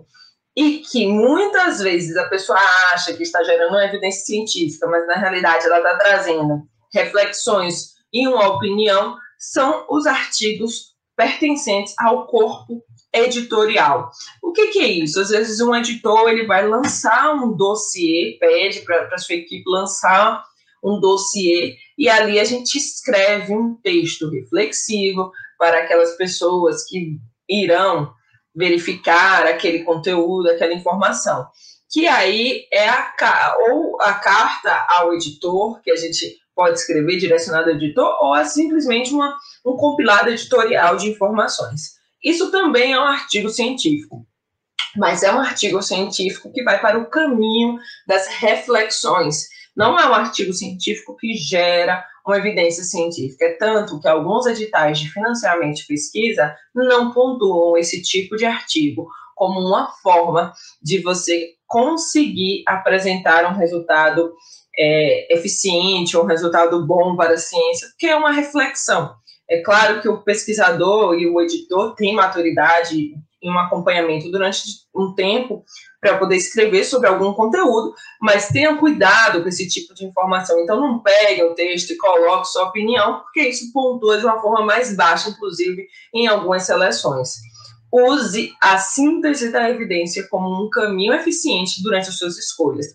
e 0.55 0.79
que 0.79 1.05
muitas 1.05 1.81
vezes 1.81 2.15
a 2.15 2.29
pessoa 2.29 2.57
acha 2.93 3.13
que 3.13 3.23
está 3.23 3.43
gerando 3.43 3.71
uma 3.71 3.85
evidência 3.85 4.25
científica, 4.25 4.87
mas 4.87 5.05
na 5.05 5.15
realidade 5.15 5.65
ela 5.65 5.77
está 5.77 5.97
trazendo 5.97 6.61
reflexões 6.93 7.95
e 8.13 8.25
uma 8.27 8.47
opinião, 8.47 9.17
são 9.37 9.85
os 9.89 10.05
artigos 10.05 10.94
pertencentes 11.15 11.93
ao 11.99 12.27
corpo 12.27 12.83
editorial. 13.13 14.09
O 14.43 14.51
que, 14.51 14.67
que, 14.67 14.79
é 14.79 14.87
isso? 14.87 15.19
Às 15.21 15.29
vezes 15.29 15.61
um 15.61 15.73
editor 15.73 16.29
ele 16.29 16.45
vai 16.45 16.67
lançar 16.67 17.33
um 17.33 17.55
dossiê, 17.55 18.37
pede 18.39 18.81
para 18.81 19.09
a 19.13 19.17
sua 19.17 19.35
equipe 19.35 19.63
lançar 19.67 20.43
um 20.83 20.99
dossiê 20.99 21.75
e 21.97 22.09
ali 22.09 22.39
a 22.39 22.43
gente 22.43 22.77
escreve 22.77 23.53
um 23.53 23.75
texto 23.81 24.29
reflexivo 24.29 25.31
para 25.57 25.79
aquelas 25.79 26.15
pessoas 26.17 26.85
que 26.85 27.17
irão 27.49 28.13
verificar 28.53 29.45
aquele 29.45 29.83
conteúdo, 29.83 30.49
aquela 30.49 30.73
informação. 30.73 31.47
Que 31.89 32.07
aí 32.07 32.65
é 32.71 32.89
a, 32.89 33.55
ou 33.69 34.01
a 34.01 34.13
carta 34.13 34.85
ao 34.89 35.13
editor, 35.13 35.81
que 35.81 35.91
a 35.91 35.95
gente 35.95 36.37
pode 36.55 36.79
escrever 36.79 37.17
direcionado 37.17 37.69
ao 37.69 37.75
editor, 37.75 38.17
ou 38.21 38.35
é 38.35 38.45
simplesmente 38.45 39.13
uma, 39.13 39.35
um 39.65 39.75
compilado 39.75 40.29
editorial 40.29 40.95
de 40.95 41.09
informações. 41.09 41.95
Isso 42.23 42.49
também 42.49 42.93
é 42.93 42.99
um 42.99 43.03
artigo 43.03 43.49
científico, 43.49 44.25
mas 44.95 45.21
é 45.21 45.31
um 45.33 45.39
artigo 45.39 45.81
científico 45.81 46.51
que 46.51 46.63
vai 46.63 46.79
para 46.79 46.97
o 46.97 47.09
caminho 47.09 47.77
das 48.07 48.27
reflexões. 48.27 49.47
Não 49.75 49.99
é 49.99 50.07
um 50.07 50.13
artigo 50.13 50.53
científico 50.53 51.17
que 51.17 51.35
gera 51.35 52.03
uma 52.25 52.37
evidência 52.37 52.83
científica. 52.83 53.45
É 53.45 53.53
tanto 53.53 53.99
que 53.99 54.07
alguns 54.07 54.45
editais 54.47 54.99
de 54.99 55.11
financiamento 55.11 55.75
de 55.75 55.85
pesquisa 55.85 56.55
não 56.73 57.11
pontuam 57.11 57.77
esse 57.77 58.01
tipo 58.01 58.35
de 58.35 58.45
artigo 58.45 59.07
como 59.35 59.59
uma 59.59 59.91
forma 60.01 60.53
de 60.81 61.01
você 61.01 61.55
conseguir 61.67 62.63
apresentar 62.65 63.45
um 63.45 63.57
resultado 63.57 64.33
é, 64.77 65.33
eficiente, 65.33 66.17
um 66.17 66.25
resultado 66.25 66.85
bom 66.85 67.15
para 67.15 67.33
a 67.33 67.37
ciência, 67.37 67.87
que 67.97 68.07
é 68.07 68.15
uma 68.15 68.31
reflexão. 68.31 69.15
É 69.49 69.61
claro 69.61 70.01
que 70.01 70.09
o 70.09 70.23
pesquisador 70.23 71.15
e 71.15 71.27
o 71.27 71.39
editor 71.39 71.93
têm 71.95 72.15
maturidade 72.15 73.13
em 73.41 73.51
um 73.51 73.59
acompanhamento 73.59 74.31
durante 74.31 74.63
um 74.93 75.13
tempo 75.13 75.63
para 76.01 76.17
poder 76.17 76.35
escrever 76.35 76.83
sobre 76.83 77.07
algum 77.07 77.31
conteúdo, 77.33 77.93
mas 78.19 78.47
tenha 78.47 78.75
cuidado 78.75 79.43
com 79.43 79.47
esse 79.47 79.67
tipo 79.67 79.93
de 79.93 80.05
informação. 80.05 80.59
Então, 80.59 80.81
não 80.81 80.99
pegue 80.99 81.43
o 81.43 81.53
texto 81.53 81.91
e 81.91 81.97
coloque 81.97 82.47
sua 82.47 82.63
opinião, 82.63 83.19
porque 83.19 83.47
isso 83.47 83.71
pontua 83.71 84.17
de 84.17 84.25
uma 84.25 84.41
forma 84.41 84.65
mais 84.65 84.95
baixa, 84.95 85.29
inclusive 85.29 85.87
em 86.13 86.27
algumas 86.27 86.63
seleções. 86.63 87.35
Use 87.91 88.51
a 88.61 88.77
síntese 88.79 89.51
da 89.51 89.69
evidência 89.69 90.27
como 90.27 90.65
um 90.65 90.69
caminho 90.69 91.13
eficiente 91.13 91.83
durante 91.83 92.09
as 92.09 92.17
suas 92.17 92.37
escolhas. 92.37 92.87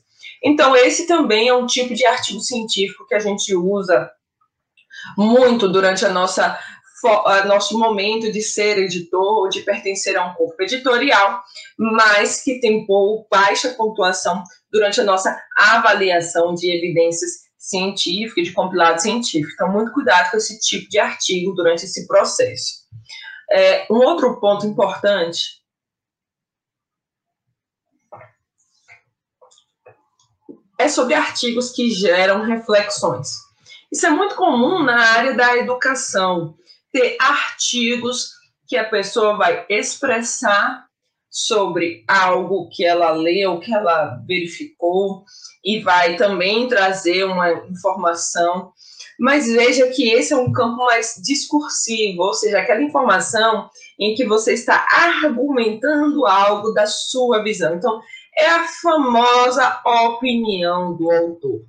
Então, 0.43 0.75
esse 0.75 1.07
também 1.07 1.49
é 1.49 1.55
um 1.55 1.67
tipo 1.67 1.95
de 1.95 2.07
artigo 2.07 2.41
científico 2.41 3.07
que 3.07 3.15
a 3.15 3.19
gente 3.19 3.55
usa 3.55 4.11
muito 5.17 5.69
durante 5.69 6.05
a 6.05 6.11
nossa 6.11 6.59
nosso 7.47 7.79
momento 7.79 8.31
de 8.31 8.43
ser 8.43 8.79
editor, 8.79 9.49
de 9.49 9.63
pertencer 9.63 10.19
a 10.19 10.27
um 10.27 10.35
corpo 10.35 10.63
editorial, 10.63 11.43
mas 11.79 12.43
que 12.43 12.61
tem 12.61 12.87
baixa 13.31 13.71
pontuação 13.71 14.43
durante 14.71 15.01
a 15.01 15.05
nossa 15.05 15.35
avaliação 15.57 16.55
de 16.55 16.71
evidências 16.71 17.31
científicas, 17.57 18.45
de 18.45 18.53
compilado 18.53 19.01
científico. 19.01 19.53
Então, 19.55 19.73
muito 19.73 19.93
cuidado 19.93 20.31
com 20.31 20.37
esse 20.37 20.59
tipo 20.61 20.89
de 20.91 20.99
artigo 20.99 21.55
durante 21.55 21.85
esse 21.85 22.07
processo. 22.07 22.81
É, 23.51 23.87
um 23.91 23.97
outro 23.97 24.39
ponto 24.39 24.67
importante 24.67 25.60
é 30.81 30.89
sobre 30.89 31.15
artigos 31.15 31.71
que 31.71 31.91
geram 31.91 32.43
reflexões. 32.43 33.29
Isso 33.93 34.07
é 34.07 34.11
muito 34.11 34.35
comum 34.35 34.83
na 34.83 34.99
área 34.99 35.35
da 35.35 35.57
educação, 35.57 36.55
ter 36.93 37.17
artigos 37.21 38.31
que 38.67 38.77
a 38.77 38.85
pessoa 38.85 39.37
vai 39.37 39.67
expressar 39.69 40.87
sobre 41.29 42.05
algo 42.09 42.69
que 42.71 42.85
ela 42.85 43.11
leu, 43.11 43.61
que 43.61 43.73
ela 43.73 44.21
verificou, 44.27 45.25
e 45.65 45.81
vai 45.81 46.17
também 46.17 46.67
trazer 46.67 47.25
uma 47.25 47.53
informação. 47.69 48.73
Mas 49.19 49.47
veja 49.47 49.87
que 49.89 50.09
esse 50.09 50.33
é 50.33 50.37
um 50.37 50.51
campo 50.51 50.79
mais 50.79 51.21
discursivo, 51.23 52.23
ou 52.23 52.33
seja, 52.33 52.59
aquela 52.59 52.83
informação 52.83 53.69
em 53.99 54.15
que 54.15 54.25
você 54.25 54.55
está 54.55 54.87
argumentando 54.91 56.27
algo 56.27 56.73
da 56.73 56.87
sua 56.87 57.43
visão. 57.43 57.75
Então, 57.75 58.01
é 58.37 58.47
a 58.47 58.67
famosa 58.83 59.81
opinião 59.85 60.97
do 60.97 61.11
autor. 61.11 61.61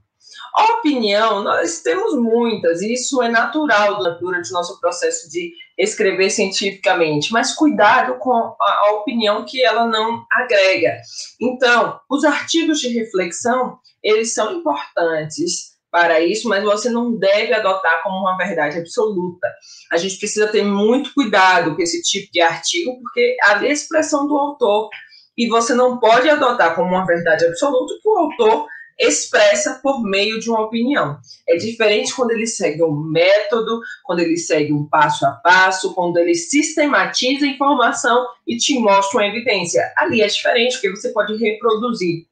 Opinião, 0.77 1.43
nós 1.43 1.81
temos 1.81 2.15
muitas, 2.15 2.81
e 2.81 2.93
isso 2.93 3.21
é 3.21 3.29
natural 3.29 3.97
durante 4.19 4.49
o 4.49 4.53
nosso 4.53 4.79
processo 4.79 5.29
de 5.29 5.53
escrever 5.77 6.29
cientificamente, 6.29 7.31
mas 7.31 7.53
cuidado 7.53 8.17
com 8.19 8.31
a, 8.31 8.91
opinião 8.93 9.45
que 9.45 9.63
ela 9.63 9.85
não 9.85 10.25
agrega. 10.31 10.97
Então, 11.39 11.99
os 12.09 12.23
artigos 12.23 12.79
de 12.79 12.89
reflexão, 12.89 13.77
eles 14.03 14.33
são 14.33 14.53
importantes 14.53 15.71
para 15.91 16.21
isso, 16.21 16.47
mas 16.47 16.63
você 16.63 16.89
não 16.89 17.17
deve 17.17 17.53
adotar 17.53 18.01
como 18.01 18.17
uma 18.19 18.37
verdade 18.37 18.79
absoluta. 18.79 19.47
A 19.91 19.97
gente 19.97 20.17
precisa 20.17 20.47
ter 20.47 20.63
muito 20.63 21.13
cuidado 21.13 21.75
com 21.75 21.81
esse 21.81 22.01
tipo 22.01 22.31
de 22.31 22.39
artigo, 22.39 22.97
porque 23.01 23.35
a 23.43 23.63
expressão 23.65 24.25
do 24.25 24.37
autor, 24.37 24.89
e 25.41 25.47
você 25.47 25.73
não 25.73 25.97
pode 25.97 26.29
adotar 26.29 26.75
como 26.75 26.89
uma 26.89 27.03
verdade 27.03 27.43
absoluta 27.43 27.95
que 27.99 28.07
o 28.07 28.15
autor 28.15 28.67
expressa 28.99 29.79
por 29.81 30.03
meio 30.03 30.39
de 30.39 30.51
uma 30.51 30.61
opinião. 30.61 31.17
É 31.49 31.57
diferente 31.57 32.13
quando 32.13 32.29
ele 32.29 32.45
segue 32.45 32.83
um 32.83 32.93
método, 32.93 33.81
quando 34.03 34.19
ele 34.19 34.37
segue 34.37 34.71
um 34.71 34.87
passo 34.87 35.25
a 35.25 35.31
passo, 35.31 35.95
quando 35.95 36.17
ele 36.17 36.35
sistematiza 36.35 37.47
a 37.47 37.49
informação 37.49 38.23
e 38.45 38.55
te 38.55 38.77
mostra 38.77 39.19
uma 39.19 39.27
evidência. 39.27 39.81
Ali 39.97 40.21
é 40.21 40.27
diferente, 40.27 40.73
porque 40.73 40.91
você 40.91 41.09
pode 41.09 41.35
reproduzir 41.35 42.27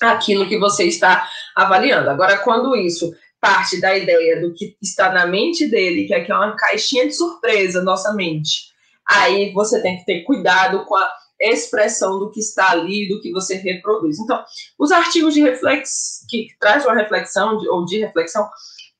aquilo 0.00 0.48
que 0.48 0.56
você 0.56 0.84
está 0.84 1.28
avaliando. 1.56 2.08
Agora, 2.08 2.38
quando 2.38 2.76
isso 2.76 3.12
parte 3.40 3.80
da 3.80 3.98
ideia 3.98 4.40
do 4.40 4.54
que 4.54 4.76
está 4.80 5.12
na 5.12 5.26
mente 5.26 5.66
dele, 5.66 6.06
que 6.06 6.14
aqui 6.14 6.30
é 6.30 6.36
uma 6.36 6.54
caixinha 6.54 7.08
de 7.08 7.16
surpresa, 7.16 7.82
nossa 7.82 8.14
mente, 8.14 8.72
aí 9.10 9.52
você 9.52 9.82
tem 9.82 9.98
que 9.98 10.04
ter 10.04 10.22
cuidado 10.22 10.84
com 10.84 10.94
a 10.94 11.23
expressão 11.40 12.18
do 12.18 12.30
que 12.30 12.40
está 12.40 12.70
ali, 12.70 13.08
do 13.08 13.20
que 13.20 13.32
você 13.32 13.56
reproduz. 13.56 14.18
Então, 14.18 14.42
os 14.78 14.92
artigos 14.92 15.34
de 15.34 15.42
reflex 15.42 16.20
que 16.28 16.48
traz 16.60 16.84
uma 16.84 16.94
reflexão 16.94 17.58
de, 17.58 17.68
ou 17.68 17.84
de 17.84 17.98
reflexão, 17.98 18.48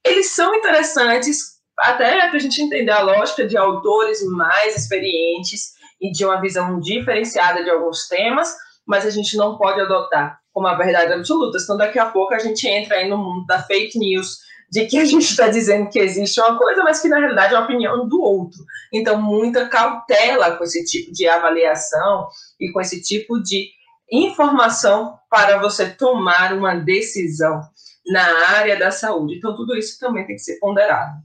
eles 0.04 0.34
são 0.34 0.54
interessantes 0.54 1.54
até 1.78 2.28
para 2.28 2.36
a 2.36 2.40
gente 2.40 2.60
entender 2.62 2.90
a 2.90 3.02
lógica 3.02 3.46
de 3.46 3.56
autores 3.56 4.24
mais 4.26 4.76
experientes 4.76 5.72
e 6.00 6.10
de 6.10 6.24
uma 6.24 6.40
visão 6.40 6.78
diferenciada 6.80 7.64
de 7.64 7.70
alguns 7.70 8.06
temas, 8.08 8.54
mas 8.86 9.06
a 9.06 9.10
gente 9.10 9.36
não 9.36 9.56
pode 9.56 9.80
adotar 9.80 10.38
como 10.52 10.68
a 10.68 10.74
verdade 10.76 11.12
absoluta, 11.12 11.58
senão 11.58 11.76
daqui 11.76 11.98
a 11.98 12.06
pouco 12.06 12.32
a 12.32 12.38
gente 12.38 12.66
entra 12.68 12.96
aí 12.96 13.08
no 13.08 13.18
mundo 13.18 13.44
da 13.46 13.60
fake 13.62 13.98
news, 13.98 14.38
de 14.74 14.86
que 14.86 14.98
a 14.98 15.04
gente 15.04 15.22
está 15.22 15.46
dizendo 15.46 15.88
que 15.88 16.00
existe 16.00 16.40
uma 16.40 16.58
coisa, 16.58 16.82
mas 16.82 17.00
que 17.00 17.06
na 17.06 17.20
realidade 17.20 17.54
é 17.54 17.56
a 17.56 17.62
opinião 17.62 18.08
do 18.08 18.20
outro. 18.20 18.58
Então, 18.92 19.22
muita 19.22 19.68
cautela 19.68 20.56
com 20.56 20.64
esse 20.64 20.84
tipo 20.84 21.12
de 21.12 21.28
avaliação 21.28 22.26
e 22.58 22.72
com 22.72 22.80
esse 22.80 23.00
tipo 23.00 23.40
de 23.40 23.70
informação 24.10 25.16
para 25.30 25.58
você 25.58 25.88
tomar 25.88 26.52
uma 26.52 26.74
decisão 26.74 27.60
na 28.04 28.48
área 28.48 28.76
da 28.76 28.90
saúde. 28.90 29.36
Então, 29.36 29.54
tudo 29.54 29.76
isso 29.76 29.96
também 30.00 30.26
tem 30.26 30.34
que 30.34 30.42
ser 30.42 30.58
ponderado. 30.58 31.22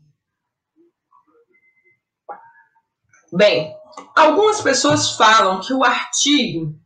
Bem, 3.33 3.75
algumas 4.15 4.61
pessoas 4.61 5.13
falam 5.17 5.59
que 5.59 5.73
o 5.73 5.83
artigo 5.83 6.79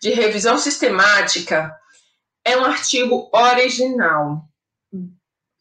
de 0.00 0.10
revisão 0.10 0.58
sistemática 0.58 1.76
é 2.44 2.56
um 2.56 2.64
artigo 2.64 3.28
original. 3.32 4.44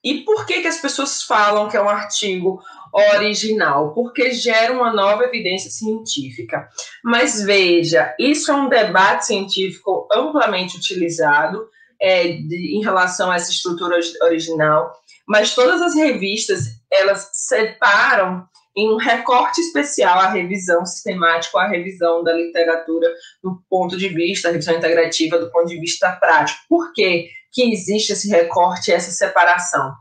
E 0.05 0.21
por 0.21 0.45
que, 0.45 0.61
que 0.61 0.67
as 0.67 0.77
pessoas 0.77 1.23
falam 1.23 1.67
que 1.67 1.75
é 1.75 1.81
um 1.81 1.89
artigo 1.89 2.61
original? 2.93 3.91
Porque 3.95 4.31
gera 4.31 4.71
uma 4.71 4.93
nova 4.93 5.23
evidência 5.23 5.71
científica. 5.71 6.69
Mas 7.03 7.41
veja, 7.41 8.15
isso 8.19 8.51
é 8.51 8.53
um 8.53 8.69
debate 8.69 9.25
científico 9.25 10.07
amplamente 10.13 10.77
utilizado 10.77 11.67
é, 11.99 12.27
de, 12.33 12.77
em 12.77 12.83
relação 12.83 13.31
a 13.31 13.35
essa 13.35 13.49
estrutura 13.49 13.97
original, 14.21 14.93
mas 15.27 15.55
todas 15.55 15.81
as 15.81 15.95
revistas 15.95 16.65
elas 16.91 17.29
separam 17.33 18.47
em 18.75 18.91
um 18.91 18.97
recorte 18.97 19.61
especial 19.61 20.19
a 20.19 20.29
revisão 20.29 20.85
sistemática, 20.85 21.59
a 21.59 21.67
revisão 21.67 22.23
da 22.23 22.33
literatura 22.33 23.07
do 23.41 23.61
ponto 23.69 23.95
de 23.97 24.09
vista, 24.09 24.49
a 24.49 24.51
revisão 24.51 24.75
integrativa 24.75 25.39
do 25.39 25.49
ponto 25.51 25.67
de 25.67 25.79
vista 25.79 26.11
prático. 26.11 26.59
Por 26.67 26.91
que, 26.93 27.29
que 27.51 27.71
existe 27.71 28.13
esse 28.13 28.29
recorte, 28.29 28.91
essa 28.91 29.11
separação? 29.11 29.93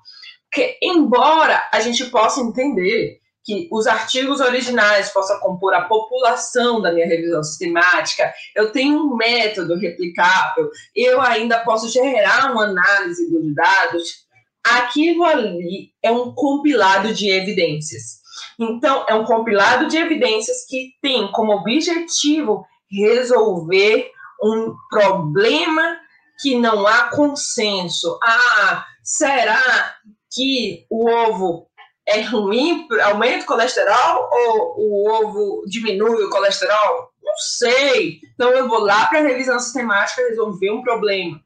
Porque, 0.50 0.76
embora 0.82 1.68
a 1.72 1.80
gente 1.80 2.04
possa 2.06 2.40
entender 2.40 3.18
que 3.44 3.68
os 3.70 3.86
artigos 3.86 4.40
originais 4.40 5.10
possam 5.10 5.38
compor 5.38 5.74
a 5.74 5.82
população 5.82 6.80
da 6.80 6.92
minha 6.92 7.06
revisão 7.06 7.42
sistemática, 7.44 8.32
eu 8.56 8.72
tenho 8.72 8.98
um 8.98 9.16
método 9.16 9.76
replicável, 9.76 10.70
eu 10.96 11.20
ainda 11.20 11.60
posso 11.60 11.88
gerar 11.90 12.52
uma 12.52 12.64
análise 12.64 13.30
dos 13.30 13.54
dados, 13.54 14.24
aquilo 14.64 15.24
ali 15.24 15.90
é 16.02 16.10
um 16.10 16.32
compilado 16.32 17.12
de 17.12 17.28
evidências. 17.28 18.23
Então, 18.58 19.04
é 19.08 19.14
um 19.14 19.24
compilado 19.24 19.88
de 19.88 19.96
evidências 19.96 20.64
que 20.68 20.92
tem 21.02 21.30
como 21.32 21.52
objetivo 21.52 22.64
resolver 22.90 24.10
um 24.42 24.74
problema 24.88 25.98
que 26.40 26.58
não 26.58 26.86
há 26.86 27.08
consenso. 27.10 28.18
Ah, 28.22 28.86
será 29.02 29.96
que 30.32 30.84
o 30.90 31.08
ovo 31.08 31.66
é 32.06 32.20
ruim, 32.20 32.86
aumenta 33.02 33.44
o 33.44 33.46
colesterol 33.46 34.28
ou 34.30 34.74
o 34.76 35.10
ovo 35.10 35.64
diminui 35.66 36.24
o 36.24 36.30
colesterol? 36.30 37.10
Não 37.22 37.36
sei. 37.36 38.20
Então 38.34 38.50
eu 38.50 38.68
vou 38.68 38.80
lá 38.80 39.06
para 39.06 39.20
a 39.20 39.22
revisão 39.22 39.58
sistemática 39.58 40.22
resolver 40.28 40.70
um 40.70 40.82
problema. 40.82 41.40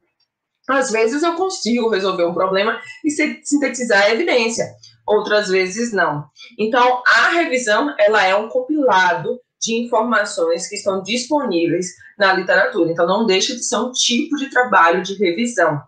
Às 0.71 0.91
vezes 0.91 1.23
eu 1.23 1.35
consigo 1.35 1.89
resolver 1.89 2.25
um 2.25 2.33
problema 2.33 2.79
e 3.03 3.09
sintetizar 3.43 4.03
a 4.03 4.11
evidência, 4.11 4.65
outras 5.05 5.49
vezes 5.49 5.91
não. 5.91 6.25
Então 6.57 7.01
a 7.05 7.29
revisão 7.29 7.93
ela 7.97 8.23
é 8.25 8.35
um 8.35 8.49
compilado 8.49 9.39
de 9.61 9.75
informações 9.75 10.67
que 10.67 10.75
estão 10.75 11.03
disponíveis 11.03 11.87
na 12.17 12.33
literatura. 12.33 12.91
Então, 12.91 13.05
não 13.05 13.25
deixa 13.25 13.55
de 13.55 13.63
ser 13.63 13.77
um 13.77 13.91
tipo 13.91 14.35
de 14.37 14.49
trabalho 14.49 15.01
de 15.01 15.15
revisão. 15.15 15.81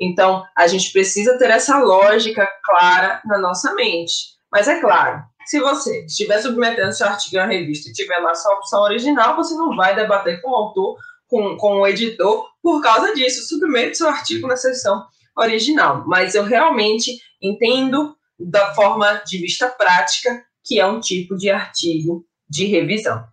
Então, 0.00 0.44
a 0.56 0.66
gente 0.66 0.90
precisa 0.92 1.36
ter 1.38 1.50
essa 1.50 1.78
lógica 1.78 2.48
clara 2.64 3.20
na 3.24 3.38
nossa 3.38 3.74
mente. 3.74 4.38
Mas 4.50 4.66
é 4.66 4.80
claro, 4.80 5.22
se 5.46 5.60
você 5.60 6.04
estiver 6.04 6.40
submetendo 6.40 6.92
seu 6.92 7.06
artigo 7.06 7.38
à 7.38 7.46
revista 7.46 7.88
e 7.88 7.92
tiver 7.92 8.18
lá 8.18 8.34
sua 8.34 8.54
opção 8.54 8.82
original, 8.82 9.36
você 9.36 9.54
não 9.54 9.76
vai 9.76 9.94
debater 9.94 10.40
com 10.40 10.50
o 10.50 10.54
autor, 10.54 10.96
com, 11.28 11.56
com 11.56 11.80
o 11.80 11.86
editor, 11.86 12.48
por 12.62 12.82
causa 12.82 13.14
disso. 13.14 13.46
Submete 13.46 13.98
seu 13.98 14.08
artigo 14.08 14.48
na 14.48 14.56
seção 14.56 15.06
original. 15.36 16.04
Mas 16.06 16.34
eu 16.34 16.42
realmente 16.42 17.20
entendo 17.40 18.16
da 18.38 18.74
forma 18.74 19.22
de 19.26 19.38
vista 19.38 19.68
prática 19.68 20.44
que 20.64 20.80
é 20.80 20.86
um 20.86 21.00
tipo 21.00 21.36
de 21.36 21.50
artigo 21.50 22.26
de 22.48 22.66
revisão. 22.66 23.26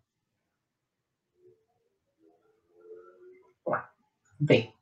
Bem, 4.39 4.73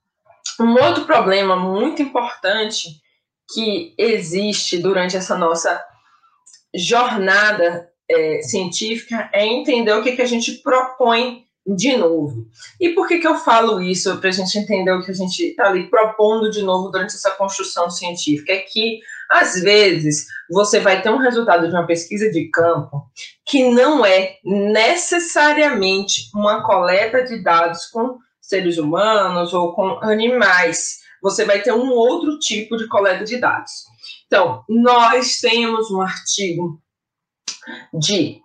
um 0.60 0.74
outro 0.74 1.06
problema 1.06 1.56
muito 1.56 2.02
importante 2.02 3.02
que 3.54 3.94
existe 3.98 4.78
durante 4.78 5.16
essa 5.16 5.38
nossa 5.38 5.84
jornada 6.74 7.90
é, 8.10 8.42
científica 8.42 9.30
é 9.32 9.46
entender 9.46 9.94
o 9.94 10.04
que, 10.04 10.16
que 10.16 10.22
a 10.22 10.28
gente 10.28 10.54
propõe 10.64 11.46
de 11.66 11.96
novo. 11.96 12.48
E 12.80 12.90
por 12.90 13.08
que, 13.08 13.20
que 13.20 13.28
eu 13.28 13.36
falo 13.36 13.82
isso? 13.82 14.18
Para 14.18 14.30
a 14.30 14.34
gente 14.34 14.58
entender 14.58 14.92
o 14.92 15.04
que 15.04 15.12
a 15.12 15.16
gente 15.16 15.40
está 15.40 15.68
ali 15.68 15.90
propondo 15.90 16.52
de 16.52 16.62
novo 16.62 16.90
durante 16.90 17.16
essa 17.16 17.32
construção 17.32 17.90
científica. 17.90 18.52
É 18.52 18.58
que, 18.58 19.00
às 19.30 19.62
vezes, 19.62 20.28
você 20.50 20.80
vai 20.80 21.02
ter 21.02 21.10
um 21.10 21.18
resultado 21.18 21.68
de 21.68 21.74
uma 21.74 21.88
pesquisa 21.88 22.30
de 22.30 22.50
campo 22.50 23.10
que 23.46 23.70
não 23.70 24.06
é 24.06 24.38
necessariamente 24.44 26.30
uma 26.36 26.64
coleta 26.64 27.24
de 27.24 27.42
dados 27.42 27.86
com 27.86 28.18
seres 28.42 28.78
humanos 28.78 29.54
ou 29.54 29.74
com 29.74 30.00
animais. 30.04 31.00
Você 31.22 31.46
vai 31.46 31.62
ter 31.62 31.72
um 31.72 31.90
outro 31.92 32.38
tipo 32.40 32.76
de 32.76 32.88
coleta 32.88 33.24
de 33.24 33.38
dados. 33.38 33.72
Então, 34.28 34.64
nós 34.68 35.40
temos 35.40 35.90
um 35.92 36.02
artigo 36.02 36.82
de 37.94 38.42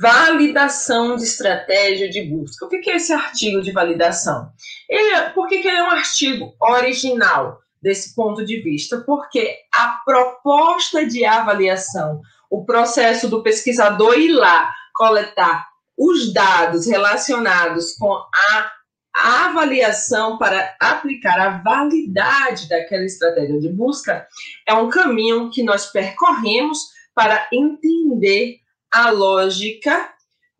validação 0.00 1.16
de 1.16 1.24
estratégia 1.24 2.08
de 2.08 2.22
busca. 2.22 2.66
O 2.66 2.68
que 2.68 2.90
é 2.90 2.96
esse 2.96 3.12
artigo 3.12 3.62
de 3.62 3.72
validação? 3.72 4.50
Ele, 4.88 5.14
é, 5.14 5.30
por 5.30 5.48
que, 5.48 5.56
ele 5.56 5.68
é 5.68 5.82
um 5.82 5.90
artigo 5.90 6.54
original 6.60 7.60
desse 7.80 8.14
ponto 8.14 8.44
de 8.44 8.60
vista? 8.60 9.00
Porque 9.00 9.56
a 9.74 10.00
proposta 10.04 11.06
de 11.06 11.24
avaliação, 11.24 12.20
o 12.50 12.64
processo 12.64 13.28
do 13.28 13.42
pesquisador 13.42 14.18
ir 14.18 14.32
lá 14.32 14.72
coletar 14.94 15.66
os 15.98 16.32
dados 16.32 16.86
relacionados 16.86 17.94
com 17.94 18.12
a 18.12 18.70
a 19.14 19.46
avaliação 19.46 20.38
para 20.38 20.74
aplicar 20.80 21.38
a 21.38 21.58
validade 21.58 22.66
daquela 22.66 23.04
estratégia 23.04 23.60
de 23.60 23.68
busca 23.68 24.26
é 24.66 24.72
um 24.72 24.88
caminho 24.88 25.50
que 25.50 25.62
nós 25.62 25.92
percorremos 25.92 26.78
para 27.14 27.46
entender 27.52 28.61
a 28.92 29.10
lógica 29.10 30.10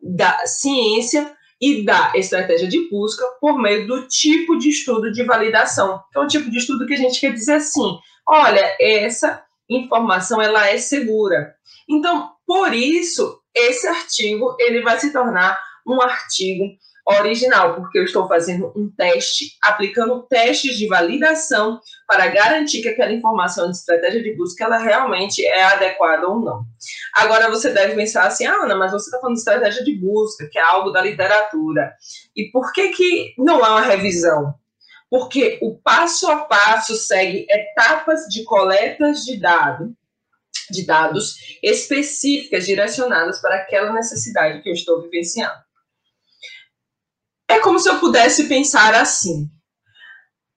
da 0.01 0.45
ciência 0.45 1.35
e 1.61 1.85
da 1.85 2.11
estratégia 2.15 2.67
de 2.67 2.89
busca 2.89 3.25
por 3.39 3.57
meio 3.57 3.87
do 3.87 4.07
tipo 4.07 4.57
de 4.57 4.69
estudo 4.69 5.11
de 5.11 5.23
validação. 5.23 6.01
Então, 6.09 6.25
o 6.25 6.27
tipo 6.27 6.51
de 6.51 6.57
estudo 6.57 6.85
que 6.85 6.93
a 6.93 6.97
gente 6.97 7.21
quer 7.21 7.31
dizer 7.31 7.53
assim, 7.53 7.97
olha, 8.27 8.75
essa 8.81 9.41
informação 9.69 10.41
ela 10.41 10.67
é 10.67 10.77
segura. 10.77 11.55
Então, 11.87 12.31
por 12.45 12.73
isso, 12.73 13.39
esse 13.55 13.87
artigo 13.87 14.55
ele 14.59 14.81
vai 14.81 14.99
se 14.99 15.13
tornar 15.13 15.57
um 15.87 16.01
artigo 16.01 16.65
original, 17.05 17.75
porque 17.75 17.99
eu 17.99 18.05
estou 18.05 18.27
fazendo 18.27 18.71
um 18.75 18.89
teste, 18.89 19.57
aplicando 19.61 20.23
testes 20.23 20.77
de 20.77 20.87
validação 20.87 21.79
para 22.07 22.27
garantir 22.27 22.81
que 22.81 22.89
aquela 22.89 23.11
informação 23.11 23.69
de 23.69 23.77
estratégia 23.77 24.23
de 24.23 24.35
busca 24.35 24.63
ela 24.63 24.77
realmente 24.77 25.45
é 25.45 25.63
adequada 25.63 26.27
ou 26.27 26.39
não. 26.39 26.63
Agora 27.13 27.49
você 27.49 27.71
deve 27.71 27.95
pensar 27.95 28.27
assim, 28.27 28.45
ah, 28.45 28.63
Ana, 28.63 28.75
mas 28.75 28.91
você 28.91 29.05
está 29.05 29.19
falando 29.19 29.35
de 29.35 29.41
estratégia 29.41 29.83
de 29.83 29.95
busca, 29.95 30.47
que 30.49 30.57
é 30.57 30.61
algo 30.61 30.91
da 30.91 31.01
literatura. 31.01 31.93
E 32.35 32.49
por 32.51 32.71
que, 32.71 32.89
que 32.89 33.33
não 33.37 33.65
é 33.65 33.69
uma 33.69 33.81
revisão? 33.81 34.53
Porque 35.09 35.59
o 35.61 35.77
passo 35.77 36.31
a 36.31 36.37
passo 36.37 36.95
segue 36.95 37.45
etapas 37.49 38.21
de 38.29 38.43
coletas 38.43 39.23
de 39.23 39.39
dados 39.39 39.91
de 40.69 40.85
dados 40.85 41.57
específicas 41.61 42.65
direcionadas 42.65 43.41
para 43.41 43.55
aquela 43.55 43.91
necessidade 43.91 44.61
que 44.61 44.69
eu 44.69 44.73
estou 44.73 45.01
vivenciando. 45.01 45.61
É 47.53 47.59
como 47.59 47.79
se 47.79 47.87
eu 47.87 47.99
pudesse 47.99 48.45
pensar 48.45 48.95
assim. 48.95 49.47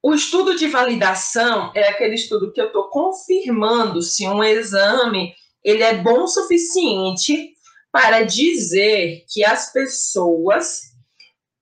O 0.02 0.14
estudo 0.14 0.56
de 0.56 0.66
validação 0.66 1.70
é 1.74 1.90
aquele 1.90 2.14
estudo 2.14 2.50
que 2.50 2.59
eu 2.61 2.68
estou 2.68 2.88
confirmando 2.88 4.00
se 4.00 4.26
um 4.26 4.42
exame 4.42 5.35
ele 5.62 5.82
é 5.82 5.94
bom 5.94 6.22
o 6.22 6.26
suficiente 6.26 7.50
para 7.92 8.22
dizer 8.22 9.26
que 9.28 9.44
as 9.44 9.70
pessoas 9.74 10.80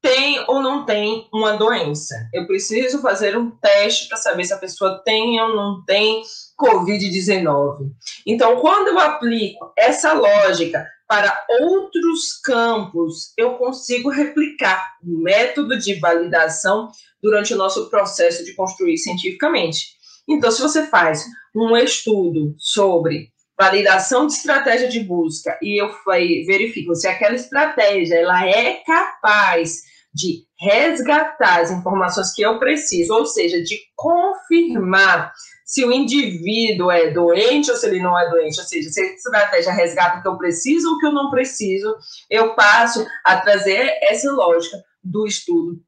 têm 0.00 0.44
ou 0.46 0.62
não 0.62 0.84
têm 0.86 1.26
uma 1.34 1.56
doença. 1.56 2.14
Eu 2.32 2.46
preciso 2.46 3.02
fazer 3.02 3.36
um 3.36 3.50
teste 3.50 4.06
para 4.06 4.18
saber 4.18 4.44
se 4.44 4.52
a 4.52 4.58
pessoa 4.58 5.02
tem 5.04 5.40
ou 5.40 5.56
não 5.56 5.84
tem 5.84 6.22
Covid-19. 6.56 7.90
Então, 8.24 8.60
quando 8.60 8.88
eu 8.88 9.00
aplico 9.00 9.72
essa 9.76 10.12
lógica 10.12 10.86
para 11.14 11.46
outros 11.60 12.40
campos, 12.42 13.32
eu 13.38 13.54
consigo 13.54 14.10
replicar 14.10 14.96
o 15.00 15.22
método 15.22 15.78
de 15.78 15.94
validação 16.00 16.90
durante 17.22 17.54
o 17.54 17.56
nosso 17.56 17.88
processo 17.88 18.44
de 18.44 18.52
construir 18.52 18.98
cientificamente. 18.98 19.90
Então, 20.28 20.50
se 20.50 20.60
você 20.60 20.88
faz 20.88 21.24
um 21.54 21.76
estudo 21.76 22.56
sobre 22.58 23.28
validação 23.56 24.26
de 24.26 24.32
estratégia 24.32 24.88
de 24.88 24.98
busca 25.04 25.56
e 25.62 25.80
eu 25.80 25.88
verifico 26.48 26.96
se 26.96 27.06
aquela 27.06 27.36
estratégia 27.36 28.16
ela 28.16 28.44
é 28.44 28.82
capaz 28.84 29.82
de 30.12 30.42
resgatar 30.58 31.60
as 31.60 31.70
informações 31.70 32.34
que 32.34 32.42
eu 32.42 32.58
preciso, 32.58 33.14
ou 33.14 33.24
seja, 33.24 33.62
de 33.62 33.78
confirmar 33.94 35.32
se 35.64 35.84
o 35.84 35.90
indivíduo 35.90 36.90
é 36.90 37.10
doente 37.10 37.70
ou 37.70 37.76
se 37.76 37.86
ele 37.86 38.00
não 38.00 38.18
é 38.18 38.28
doente, 38.28 38.60
ou 38.60 38.66
seja, 38.66 38.90
se 38.90 39.00
a 39.00 39.04
estratégia 39.06 39.72
resgata 39.72 40.18
o 40.18 40.22
que 40.22 40.28
eu 40.28 40.36
preciso 40.36 40.88
ou 40.88 40.96
o 40.96 40.98
que 40.98 41.06
eu 41.06 41.12
não 41.12 41.30
preciso, 41.30 41.96
eu 42.30 42.54
passo 42.54 43.06
a 43.24 43.36
trazer 43.36 43.98
essa 44.02 44.30
lógica 44.30 44.76
do 45.02 45.26
estudo 45.26 45.80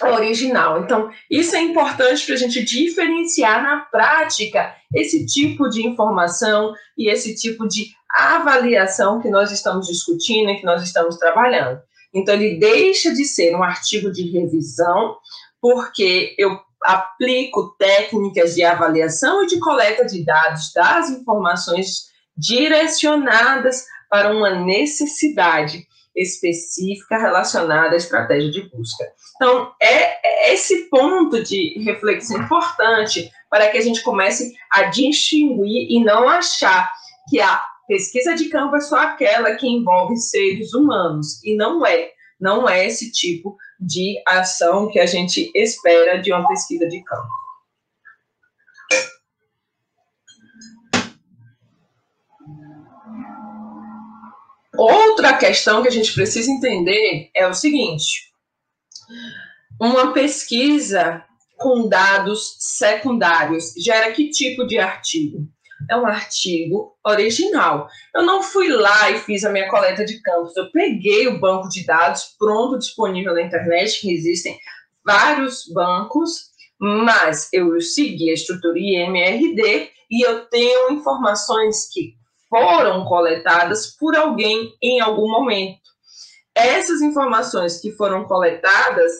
original. 0.00 0.82
Então, 0.82 1.10
isso 1.30 1.54
é 1.54 1.60
importante 1.60 2.24
para 2.24 2.34
a 2.34 2.38
gente 2.38 2.64
diferenciar 2.64 3.62
na 3.62 3.80
prática 3.80 4.74
esse 4.94 5.24
tipo 5.26 5.68
de 5.68 5.86
informação 5.86 6.74
e 6.96 7.08
esse 7.08 7.34
tipo 7.34 7.68
de 7.68 7.86
avaliação 8.10 9.20
que 9.20 9.30
nós 9.30 9.52
estamos 9.52 9.86
discutindo 9.86 10.50
e 10.50 10.56
que 10.56 10.66
nós 10.66 10.82
estamos 10.82 11.16
trabalhando. 11.16 11.80
Então, 12.12 12.34
ele 12.34 12.58
deixa 12.58 13.12
de 13.12 13.24
ser 13.24 13.54
um 13.54 13.62
artigo 13.62 14.10
de 14.10 14.30
revisão, 14.30 15.16
porque 15.60 16.34
eu 16.36 16.58
aplico 16.84 17.74
técnicas 17.78 18.54
de 18.54 18.62
avaliação 18.62 19.42
e 19.42 19.46
de 19.46 19.58
coleta 19.58 20.04
de 20.04 20.24
dados 20.24 20.72
das 20.72 21.10
informações 21.10 22.10
direcionadas 22.36 23.84
para 24.10 24.34
uma 24.34 24.50
necessidade 24.50 25.86
específica 26.14 27.18
relacionada 27.18 27.94
à 27.94 27.96
estratégia 27.96 28.50
de 28.50 28.62
busca. 28.68 29.04
Então, 29.36 29.72
é, 29.80 30.50
é 30.50 30.54
esse 30.54 30.90
ponto 30.90 31.42
de 31.42 31.82
reflexão 31.82 32.42
importante 32.42 33.30
para 33.48 33.68
que 33.68 33.78
a 33.78 33.80
gente 33.80 34.02
comece 34.02 34.54
a 34.70 34.84
distinguir 34.84 35.90
e 35.90 36.04
não 36.04 36.28
achar 36.28 36.90
que 37.28 37.40
a 37.40 37.62
pesquisa 37.88 38.34
de 38.34 38.48
campo 38.48 38.76
é 38.76 38.80
só 38.80 38.98
aquela 38.98 39.54
que 39.54 39.66
envolve 39.66 40.16
seres 40.16 40.74
humanos, 40.74 41.42
e 41.44 41.56
não 41.56 41.84
é. 41.84 42.10
Não 42.40 42.68
é 42.68 42.86
esse 42.86 43.12
tipo 43.12 43.56
de 43.82 44.22
ação 44.26 44.88
que 44.88 45.00
a 45.00 45.06
gente 45.06 45.50
espera 45.54 46.20
de 46.20 46.32
uma 46.32 46.46
pesquisa 46.46 46.88
de 46.88 47.02
campo. 47.02 47.28
Outra 54.74 55.36
questão 55.36 55.82
que 55.82 55.88
a 55.88 55.92
gente 55.92 56.14
precisa 56.14 56.50
entender 56.50 57.30
é 57.34 57.46
o 57.46 57.52
seguinte: 57.52 58.32
uma 59.80 60.12
pesquisa 60.12 61.24
com 61.58 61.88
dados 61.88 62.56
secundários 62.58 63.74
gera 63.76 64.12
que 64.12 64.30
tipo 64.30 64.66
de 64.66 64.78
artigo? 64.78 65.46
É 65.90 65.96
um 65.96 66.06
artigo 66.06 66.96
original. 67.04 67.88
Eu 68.14 68.22
não 68.22 68.42
fui 68.42 68.68
lá 68.68 69.10
e 69.10 69.18
fiz 69.18 69.44
a 69.44 69.50
minha 69.50 69.68
coleta 69.68 70.04
de 70.04 70.20
campos, 70.20 70.56
eu 70.56 70.70
peguei 70.70 71.28
o 71.28 71.40
banco 71.40 71.68
de 71.68 71.84
dados 71.84 72.34
pronto, 72.38 72.78
disponível 72.78 73.34
na 73.34 73.42
internet, 73.42 74.00
que 74.00 74.12
existem 74.12 74.58
vários 75.04 75.66
bancos, 75.72 76.50
mas 76.78 77.48
eu 77.52 77.80
segui 77.80 78.30
a 78.30 78.34
estrutura 78.34 78.78
IMRD 78.78 79.90
e 80.10 80.26
eu 80.26 80.46
tenho 80.46 80.92
informações 80.92 81.88
que 81.92 82.14
foram 82.48 83.04
coletadas 83.06 83.96
por 83.96 84.14
alguém 84.14 84.74
em 84.82 85.00
algum 85.00 85.30
momento. 85.30 85.80
Essas 86.54 87.00
informações 87.00 87.80
que 87.80 87.92
foram 87.92 88.24
coletadas, 88.24 89.12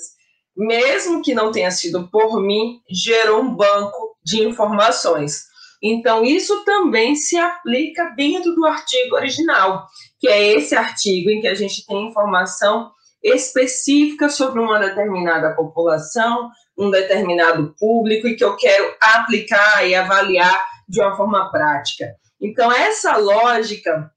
mesmo 0.55 1.23
que 1.23 1.35
não 1.35 1.51
tenha 1.51 1.71
sido 1.71 2.11
por 2.11 2.43
mim, 2.43 2.81
gerou 2.91 3.41
um 3.41 3.55
banco 3.55 4.19
de 4.23 4.43
informações. 4.43 5.45
Então, 5.83 6.25
isso 6.25 6.65
também 6.65 7.17
se 7.17 7.37
aplica 7.37 8.11
dentro 8.17 8.55
do 8.55 8.65
artigo 8.65 9.17
original, 9.17 9.89
que 10.21 10.29
é 10.29 10.55
esse 10.55 10.77
artigo 10.77 11.29
em 11.29 11.41
que 11.41 11.49
a 11.49 11.55
gente 11.55 11.85
tem 11.85 12.09
informação 12.09 12.93
específica 13.23 14.29
sobre 14.29 14.61
uma 14.61 14.79
determinada 14.79 15.55
população, 15.55 16.51
um 16.79 16.91
determinado 16.91 17.75
público 17.79 18.29
e 18.29 18.37
que 18.37 18.45
eu 18.45 18.57
quero 18.57 18.95
aplicar 19.01 19.87
e 19.87 19.95
avaliar 19.95 20.65
de 20.89 21.01
uma 21.01 21.17
forma 21.17 21.51
prática. 21.51 22.15
Então, 22.41 22.71
essa 22.73 23.17
lógica 23.17 24.11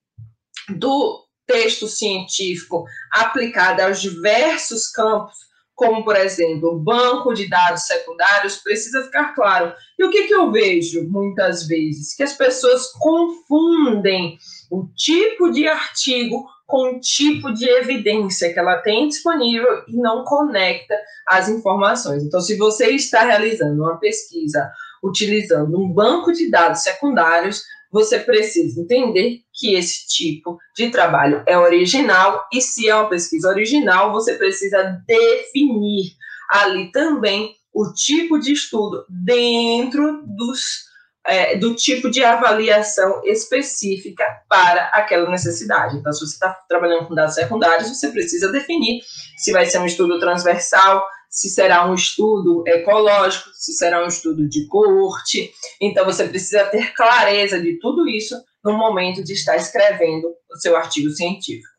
do 0.69 1.23
texto 1.47 1.87
científico 1.87 2.85
aplicada 3.11 3.85
aos 3.85 4.01
diversos 4.01 4.87
campos, 4.89 5.37
como, 5.75 6.05
por 6.05 6.15
exemplo, 6.15 6.79
banco 6.79 7.33
de 7.33 7.49
dados 7.49 7.83
secundários, 7.83 8.57
precisa 8.57 9.03
ficar 9.03 9.35
claro. 9.35 9.73
E 9.99 10.05
o 10.05 10.09
que, 10.09 10.23
que 10.23 10.33
eu 10.33 10.49
vejo 10.49 11.03
muitas 11.09 11.67
vezes? 11.67 12.15
Que 12.15 12.23
as 12.23 12.33
pessoas 12.33 12.91
confundem 12.93 14.37
o 14.71 14.87
tipo 14.95 15.51
de 15.51 15.67
artigo 15.67 16.47
com 16.65 16.95
o 16.95 16.99
tipo 16.99 17.53
de 17.53 17.69
evidência 17.69 18.51
que 18.51 18.57
ela 18.57 18.77
tem 18.77 19.07
disponível 19.07 19.83
e 19.87 19.95
não 19.97 20.23
conecta 20.23 20.95
as 21.27 21.49
informações. 21.49 22.23
Então, 22.23 22.39
se 22.39 22.57
você 22.57 22.87
está 22.91 23.23
realizando 23.23 23.83
uma 23.83 23.97
pesquisa 23.97 24.71
utilizando 25.03 25.79
um 25.79 25.91
banco 25.91 26.31
de 26.31 26.49
dados 26.49 26.81
secundários, 26.81 27.63
você 27.95 28.19
precisa 28.19 28.81
entender 28.81 29.39
que 29.53 29.73
esse 29.73 30.05
tipo 30.05 30.57
de 30.75 30.89
trabalho 30.89 31.41
é 31.47 31.57
original 31.57 32.45
e 32.51 32.59
se 32.59 32.89
é 32.89 32.93
uma 32.93 33.07
pesquisa 33.07 33.47
original, 33.47 34.11
você 34.11 34.35
precisa 34.35 35.01
definir 35.07 36.11
ali 36.49 36.91
também 36.91 37.55
o 37.73 37.93
tipo 37.93 38.37
de 38.37 38.51
estudo 38.51 39.05
dentro 39.09 40.23
dos 40.27 40.83
é, 41.25 41.57
do 41.57 41.73
tipo 41.73 42.11
de 42.11 42.21
avaliação 42.21 43.21
específica 43.23 44.25
para 44.49 44.89
aquela 44.89 45.29
necessidade. 45.29 45.97
Então, 45.97 46.11
se 46.11 46.19
você 46.19 46.33
está 46.33 46.49
trabalhando 46.67 47.07
com 47.07 47.15
dados 47.15 47.33
secundários, 47.33 47.87
você 47.87 48.09
precisa 48.09 48.51
definir 48.51 49.01
se 49.37 49.53
vai 49.53 49.65
ser 49.65 49.79
um 49.79 49.85
estudo 49.85 50.19
transversal, 50.19 51.03
se 51.35 51.49
será 51.49 51.85
um 51.85 51.93
estudo 51.93 52.63
ecológico, 52.65 53.49
se 53.53 53.73
será 53.73 54.01
um 54.03 54.07
estudo 54.07 54.47
de 54.47 54.65
coorte. 54.67 55.51
Então, 55.81 56.05
você 56.05 56.27
precisa 56.29 56.65
ter 56.67 56.93
clareza 56.93 57.59
de 57.61 57.77
tudo 57.79 58.07
isso 58.07 58.41
no 58.63 58.71
momento 58.77 59.21
de 59.21 59.33
estar 59.33 59.57
escrevendo 59.57 60.33
o 60.49 60.55
seu 60.57 60.77
artigo 60.77 61.09
científico. 61.09 61.75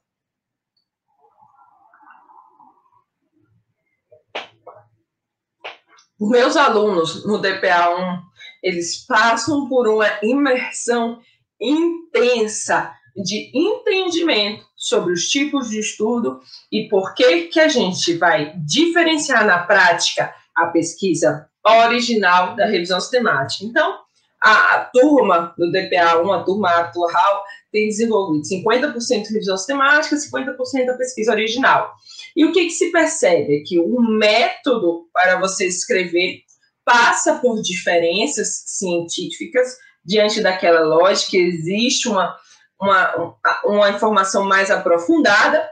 Meus 6.20 6.56
alunos 6.56 7.26
no 7.26 7.38
DPA 7.38 7.90
1 7.90 8.26
eles 8.62 9.04
passam 9.06 9.68
por 9.68 9.86
uma 9.86 10.06
imersão 10.22 11.20
intensa 11.60 12.92
de 13.14 13.50
entendimento 13.54 14.66
sobre 14.86 15.12
os 15.12 15.28
tipos 15.28 15.68
de 15.68 15.80
estudo 15.80 16.40
e 16.70 16.88
por 16.88 17.14
que 17.14 17.42
que 17.48 17.58
a 17.58 17.68
gente 17.68 18.14
vai 18.14 18.52
diferenciar 18.56 19.44
na 19.44 19.58
prática 19.58 20.32
a 20.54 20.66
pesquisa 20.66 21.48
original 21.64 22.54
da 22.54 22.66
revisão 22.66 23.00
sistemática. 23.00 23.64
Então, 23.64 23.98
a, 24.40 24.74
a 24.74 24.84
turma 24.84 25.52
do 25.58 25.72
DPA1, 25.72 26.40
a 26.40 26.44
turma 26.44 26.70
atual, 26.70 27.44
tem 27.72 27.88
desenvolvido 27.88 28.44
50% 28.44 29.22
de 29.22 29.32
revisão 29.32 29.56
sistemática, 29.56 30.16
50% 30.16 30.86
da 30.86 30.96
pesquisa 30.96 31.32
original. 31.32 31.92
E 32.36 32.44
o 32.44 32.52
que, 32.52 32.66
que 32.66 32.70
se 32.70 32.92
percebe? 32.92 33.56
É 33.56 33.64
que 33.66 33.80
o 33.80 34.00
método 34.00 35.08
para 35.12 35.40
você 35.40 35.66
escrever 35.66 36.42
passa 36.84 37.40
por 37.40 37.60
diferenças 37.60 38.62
científicas 38.66 39.76
diante 40.04 40.40
daquela 40.40 40.82
lógica, 40.82 41.36
existe 41.36 42.08
uma, 42.08 42.36
uma, 42.80 43.36
uma 43.64 43.90
informação 43.90 44.44
mais 44.44 44.70
aprofundada, 44.70 45.68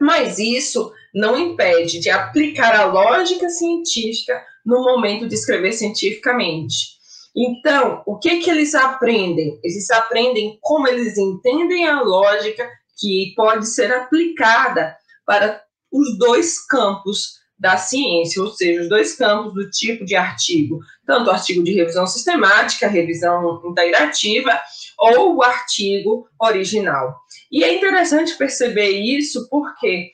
mas 0.00 0.38
isso 0.38 0.92
não 1.14 1.38
impede 1.38 1.98
de 1.98 2.08
aplicar 2.08 2.74
a 2.74 2.84
lógica 2.84 3.48
científica 3.48 4.42
no 4.64 4.82
momento 4.82 5.28
de 5.28 5.34
escrever 5.34 5.72
cientificamente. 5.72 7.00
Então, 7.36 8.02
o 8.06 8.18
que, 8.18 8.40
que 8.40 8.50
eles 8.50 8.74
aprendem? 8.74 9.58
Eles 9.62 9.90
aprendem 9.90 10.58
como 10.60 10.88
eles 10.88 11.16
entendem 11.16 11.86
a 11.86 12.00
lógica 12.02 12.68
que 12.98 13.32
pode 13.36 13.66
ser 13.68 13.92
aplicada 13.92 14.96
para 15.24 15.62
os 15.92 16.18
dois 16.18 16.64
campos 16.66 17.40
da 17.58 17.76
ciência, 17.76 18.42
ou 18.42 18.48
seja, 18.48 18.80
os 18.80 18.88
dois 18.88 19.14
campos 19.14 19.52
do 19.52 19.70
tipo 19.70 20.04
de 20.04 20.16
artigo, 20.16 20.80
tanto 21.10 21.26
o 21.26 21.32
artigo 21.32 21.64
de 21.64 21.72
revisão 21.72 22.06
sistemática, 22.06 22.86
revisão 22.86 23.60
integrativa, 23.64 24.60
ou 24.96 25.34
o 25.34 25.42
artigo 25.42 26.28
original. 26.40 27.18
E 27.50 27.64
é 27.64 27.74
interessante 27.74 28.36
perceber 28.36 28.90
isso 28.90 29.48
porque 29.50 30.12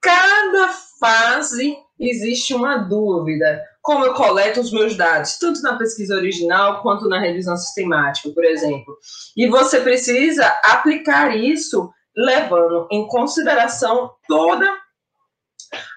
cada 0.00 0.68
fase 1.00 1.76
existe 1.98 2.54
uma 2.54 2.76
dúvida. 2.76 3.60
Como 3.82 4.04
eu 4.04 4.14
coleto 4.14 4.60
os 4.60 4.70
meus 4.70 4.96
dados, 4.96 5.38
tanto 5.38 5.60
na 5.60 5.76
pesquisa 5.76 6.14
original 6.14 6.82
quanto 6.82 7.08
na 7.08 7.18
revisão 7.18 7.56
sistemática, 7.56 8.30
por 8.30 8.44
exemplo. 8.44 8.96
E 9.36 9.48
você 9.48 9.80
precisa 9.80 10.46
aplicar 10.62 11.36
isso 11.36 11.90
levando 12.16 12.86
em 12.92 13.08
consideração 13.08 14.12
toda 14.28 14.72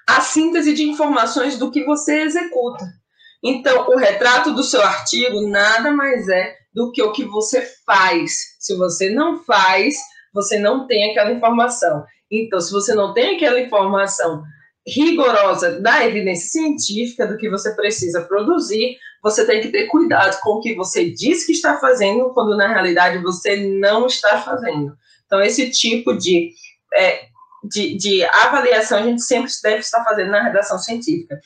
a 0.09 0.19
síntese 0.19 0.73
de 0.73 0.83
informações 0.83 1.59
do 1.59 1.69
que 1.69 1.83
você 1.83 2.21
executa. 2.21 3.00
Então, 3.43 3.89
o 3.89 3.97
retrato 3.97 4.53
do 4.53 4.63
seu 4.63 4.81
artigo 4.81 5.47
nada 5.47 5.91
mais 5.91 6.27
é 6.29 6.55
do 6.73 6.91
que 6.91 7.01
o 7.01 7.11
que 7.11 7.23
você 7.25 7.67
faz. 7.85 8.31
Se 8.59 8.75
você 8.75 9.09
não 9.09 9.43
faz, 9.43 9.95
você 10.33 10.59
não 10.59 10.87
tem 10.87 11.11
aquela 11.11 11.31
informação. 11.31 12.03
Então, 12.31 12.59
se 12.59 12.71
você 12.71 12.93
não 12.93 13.13
tem 13.13 13.35
aquela 13.35 13.59
informação 13.59 14.43
rigorosa 14.87 15.79
da 15.79 16.05
evidência 16.05 16.49
científica 16.49 17.27
do 17.27 17.37
que 17.37 17.49
você 17.49 17.75
precisa 17.75 18.21
produzir, 18.21 18.97
você 19.21 19.45
tem 19.45 19.61
que 19.61 19.69
ter 19.69 19.87
cuidado 19.87 20.39
com 20.41 20.51
o 20.51 20.61
que 20.61 20.73
você 20.73 21.11
diz 21.11 21.45
que 21.45 21.51
está 21.51 21.77
fazendo, 21.77 22.33
quando 22.33 22.57
na 22.57 22.67
realidade 22.67 23.21
você 23.21 23.57
não 23.57 24.07
está 24.07 24.41
fazendo. 24.41 24.95
Então, 25.25 25.41
esse 25.41 25.69
tipo 25.69 26.17
de 26.17 26.51
é, 26.95 27.25
de, 27.63 27.95
de 27.95 28.23
avaliação 28.23 28.99
a 28.99 29.03
gente 29.03 29.21
sempre 29.21 29.51
deve 29.63 29.79
estar 29.79 30.03
fazendo 30.03 30.31
na 30.31 30.43
redação 30.43 30.77
científica. 30.79 31.39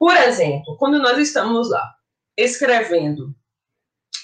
Por 0.00 0.16
exemplo, 0.16 0.78
quando 0.78 0.98
nós 0.98 1.18
estamos 1.18 1.68
lá 1.68 1.94
escrevendo 2.34 3.34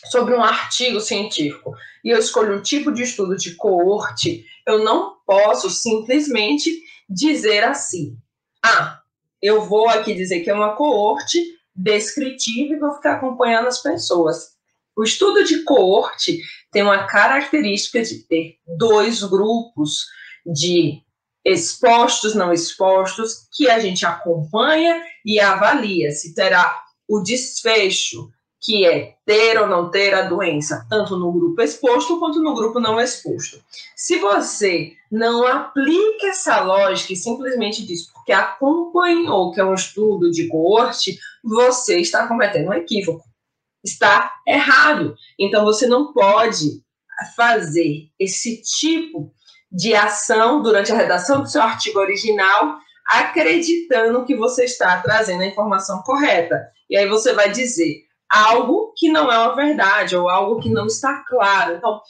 sobre 0.06 0.34
um 0.34 0.42
artigo 0.42 1.00
científico 1.00 1.74
e 2.02 2.08
eu 2.08 2.18
escolho 2.18 2.56
um 2.56 2.62
tipo 2.62 2.90
de 2.90 3.02
estudo 3.02 3.36
de 3.36 3.54
coorte, 3.56 4.46
eu 4.66 4.82
não 4.82 5.16
posso 5.26 5.68
simplesmente 5.68 6.70
dizer 7.06 7.62
assim: 7.62 8.16
ah, 8.64 9.02
eu 9.42 9.66
vou 9.66 9.86
aqui 9.86 10.14
dizer 10.14 10.40
que 10.40 10.48
é 10.48 10.54
uma 10.54 10.74
coorte 10.74 11.38
descritiva 11.74 12.72
e 12.72 12.78
vou 12.78 12.94
ficar 12.94 13.16
acompanhando 13.16 13.68
as 13.68 13.82
pessoas. 13.82 14.56
O 14.96 15.04
estudo 15.04 15.44
de 15.44 15.62
coorte 15.62 16.40
tem 16.72 16.82
uma 16.82 17.06
característica 17.06 18.02
de 18.02 18.20
ter 18.20 18.56
dois 18.78 19.22
grupos 19.22 20.06
de 20.46 21.02
expostos, 21.46 22.34
não 22.34 22.52
expostos, 22.52 23.46
que 23.52 23.70
a 23.70 23.78
gente 23.78 24.04
acompanha 24.04 25.00
e 25.24 25.38
avalia 25.38 26.10
se 26.10 26.34
terá 26.34 26.82
o 27.08 27.20
desfecho, 27.20 28.28
que 28.60 28.84
é 28.84 29.14
ter 29.24 29.56
ou 29.60 29.68
não 29.68 29.88
ter 29.88 30.12
a 30.12 30.22
doença, 30.22 30.84
tanto 30.90 31.16
no 31.16 31.30
grupo 31.30 31.62
exposto 31.62 32.18
quanto 32.18 32.42
no 32.42 32.52
grupo 32.52 32.80
não 32.80 33.00
exposto. 33.00 33.62
Se 33.94 34.18
você 34.18 34.92
não 35.10 35.46
aplica 35.46 36.26
essa 36.26 36.60
lógica 36.62 37.12
e 37.12 37.16
simplesmente 37.16 37.86
diz 37.86 38.10
porque 38.10 38.32
acompanhou 38.32 39.52
que 39.52 39.60
é 39.60 39.64
um 39.64 39.74
estudo 39.74 40.32
de 40.32 40.48
coorte, 40.48 41.16
você 41.44 42.00
está 42.00 42.26
cometendo 42.26 42.70
um 42.70 42.74
equívoco. 42.74 43.24
Está 43.84 44.32
errado. 44.44 45.14
Então 45.38 45.64
você 45.64 45.86
não 45.86 46.12
pode 46.12 46.82
fazer 47.36 48.08
esse 48.18 48.62
tipo 48.62 49.32
de 49.76 49.94
ação 49.94 50.62
durante 50.62 50.90
a 50.90 50.96
redação 50.96 51.42
do 51.42 51.48
seu 51.48 51.60
artigo 51.60 51.98
original, 51.98 52.78
acreditando 53.06 54.24
que 54.24 54.34
você 54.34 54.64
está 54.64 55.02
trazendo 55.02 55.42
a 55.42 55.46
informação 55.46 56.02
correta. 56.02 56.66
E 56.88 56.96
aí 56.96 57.06
você 57.06 57.34
vai 57.34 57.52
dizer, 57.52 58.04
algo 58.26 58.94
que 58.96 59.10
não 59.10 59.30
é 59.30 59.38
uma 59.38 59.54
verdade 59.54 60.16
ou 60.16 60.30
algo 60.30 60.60
que 60.60 60.70
não 60.70 60.86
está 60.86 61.22
claro. 61.28 61.74
Então, 61.74 62.00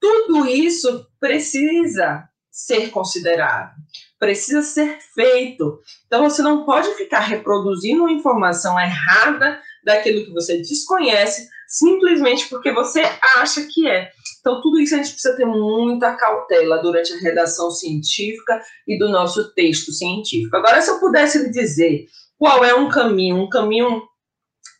tudo 0.00 0.46
isso 0.46 1.04
precisa 1.18 2.28
ser 2.48 2.90
considerado, 2.90 3.74
precisa 4.20 4.62
ser 4.62 4.98
feito. 5.12 5.80
Então, 6.06 6.22
você 6.22 6.42
não 6.42 6.64
pode 6.64 6.94
ficar 6.94 7.20
reproduzindo 7.20 8.02
uma 8.02 8.12
informação 8.12 8.78
errada 8.78 9.60
daquilo 9.84 10.24
que 10.24 10.32
você 10.32 10.58
desconhece 10.58 11.48
simplesmente 11.66 12.48
porque 12.48 12.70
você 12.70 13.02
acha 13.36 13.66
que 13.68 13.88
é. 13.88 14.12
Então, 14.46 14.60
tudo 14.60 14.78
isso 14.78 14.94
a 14.94 14.98
gente 14.98 15.10
precisa 15.10 15.34
ter 15.34 15.44
muita 15.44 16.14
cautela 16.14 16.78
durante 16.78 17.12
a 17.12 17.18
redação 17.18 17.68
científica 17.68 18.62
e 18.86 18.96
do 18.96 19.08
nosso 19.08 19.52
texto 19.54 19.90
científico. 19.90 20.56
Agora, 20.56 20.80
se 20.80 20.88
eu 20.88 21.00
pudesse 21.00 21.40
lhe 21.40 21.50
dizer 21.50 22.06
qual 22.38 22.64
é 22.64 22.72
um 22.72 22.88
caminho, 22.88 23.42
um 23.42 23.48
caminho 23.48 24.04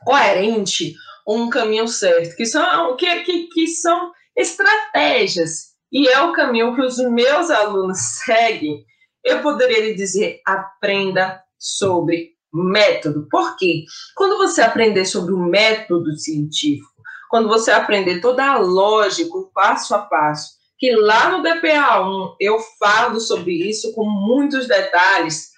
coerente, 0.05 0.94
um 1.26 1.50
caminho 1.50 1.88
certo, 1.88 2.37
que 2.37 2.46
são, 2.46 2.96
que, 2.96 3.24
que, 3.24 3.48
que 3.48 3.66
são 3.66 4.12
estratégias, 4.37 5.74
e 5.90 6.07
é 6.07 6.22
o 6.22 6.33
caminho 6.33 6.76
que 6.76 6.83
os 6.83 6.98
meus 6.98 7.50
alunos 7.50 7.98
seguem, 8.24 8.85
eu 9.24 9.42
poderia 9.42 9.81
lhe 9.81 9.94
dizer: 9.94 10.40
aprenda 10.46 11.42
sobre 11.59 12.37
método. 12.55 13.26
Por 13.29 13.57
quê? 13.57 13.83
Quando 14.14 14.38
você 14.38 14.62
aprender 14.62 15.07
sobre 15.07 15.35
o 15.35 15.38
método 15.38 16.16
científico, 16.16 16.96
quando 17.29 17.49
você 17.49 17.71
aprender 17.71 18.21
toda 18.21 18.45
a 18.45 18.59
lógica, 18.59 19.37
o 19.37 19.51
passo 19.53 19.95
a 19.95 19.99
passo, 19.99 20.57
que 20.79 20.95
lá 20.95 21.31
no 21.31 21.43
DPA1 21.43 22.37
eu 22.41 22.59
falo 22.79 23.21
sobre 23.21 23.69
isso 23.69 23.93
com 23.95 24.05
muitos 24.05 24.67
detalhes, 24.69 25.51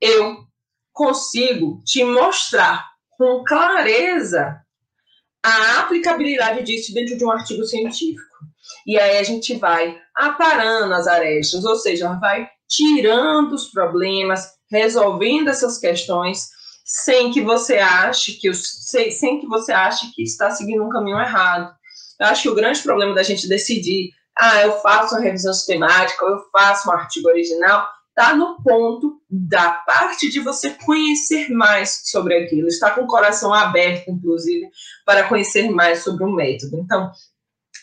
eu 0.00 0.38
consigo 0.92 1.82
te 1.84 2.04
mostrar 2.04 2.86
com 3.16 3.44
clareza 3.44 4.60
a 5.42 5.80
aplicabilidade 5.80 6.62
disso 6.64 6.92
dentro 6.92 7.16
de 7.16 7.24
um 7.24 7.30
artigo 7.30 7.64
científico. 7.64 8.28
E 8.86 8.98
aí 8.98 9.18
a 9.18 9.22
gente 9.22 9.54
vai 9.54 9.98
aparando 10.14 10.92
as 10.94 11.06
arestas, 11.06 11.64
ou 11.64 11.76
seja, 11.76 12.12
vai 12.14 12.48
tirando 12.68 13.52
os 13.52 13.68
problemas, 13.70 14.46
resolvendo 14.70 15.48
essas 15.48 15.78
questões 15.78 16.48
sem 16.92 17.30
que 17.30 17.40
você 17.40 17.78
ache 17.78 18.32
que 18.32 18.52
sem, 18.52 19.40
que 19.40 19.46
você 19.46 19.70
ache 19.70 20.10
que 20.12 20.24
está 20.24 20.50
seguindo 20.50 20.82
um 20.82 20.88
caminho 20.88 21.20
errado. 21.20 21.72
Eu 22.18 22.26
acho 22.26 22.42
que 22.42 22.48
o 22.48 22.54
grande 22.54 22.82
problema 22.82 23.14
da 23.14 23.22
gente 23.22 23.48
decidir, 23.48 24.10
ah, 24.36 24.62
eu 24.62 24.72
faço 24.80 25.14
uma 25.14 25.22
revisão 25.22 25.54
sistemática, 25.54 26.24
ou 26.24 26.32
eu 26.32 26.40
faço 26.50 26.90
um 26.90 26.92
artigo 26.92 27.28
original, 27.28 27.88
está 28.08 28.34
no 28.34 28.60
ponto 28.60 29.22
da 29.30 29.70
parte 29.70 30.28
de 30.28 30.40
você 30.40 30.70
conhecer 30.84 31.48
mais 31.50 32.02
sobre 32.06 32.36
aquilo, 32.36 32.66
está 32.66 32.90
com 32.90 33.02
o 33.02 33.06
coração 33.06 33.54
aberto, 33.54 34.10
inclusive, 34.10 34.68
para 35.06 35.28
conhecer 35.28 35.70
mais 35.70 36.02
sobre 36.02 36.24
o 36.24 36.32
método. 36.32 36.76
Então, 36.76 37.08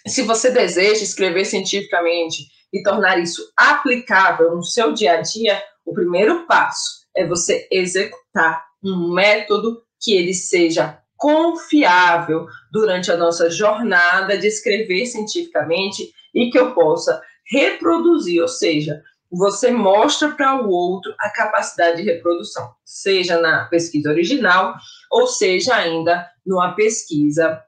se 0.05 0.21
você 0.23 0.51
deseja 0.51 1.01
escrever 1.01 1.45
cientificamente 1.45 2.45
e 2.73 2.83
tornar 2.83 3.17
isso 3.19 3.41
aplicável 3.55 4.53
no 4.53 4.63
seu 4.63 4.91
dia 4.91 5.13
a 5.13 5.21
dia, 5.21 5.63
o 5.85 5.93
primeiro 5.93 6.45
passo 6.45 7.07
é 7.15 7.25
você 7.25 7.65
executar 7.71 8.66
um 8.91 9.13
método 9.13 9.81
que 9.99 10.13
ele 10.13 10.33
seja 10.33 10.99
confiável 11.15 12.45
durante 12.71 13.11
a 13.11 13.17
nossa 13.17 13.49
jornada 13.49 14.37
de 14.37 14.47
escrever 14.47 15.05
cientificamente 15.05 16.11
e 16.33 16.49
que 16.51 16.59
eu 16.59 16.73
possa 16.73 17.21
reproduzir, 17.49 18.41
ou 18.41 18.47
seja, 18.47 19.01
você 19.31 19.71
mostra 19.71 20.31
para 20.31 20.61
o 20.61 20.69
outro 20.69 21.13
a 21.19 21.29
capacidade 21.29 21.97
de 21.97 22.03
reprodução, 22.03 22.71
seja 22.85 23.39
na 23.39 23.65
pesquisa 23.65 24.09
original 24.09 24.75
ou 25.11 25.27
seja 25.27 25.75
ainda 25.75 26.29
numa 26.45 26.73
pesquisa 26.73 27.61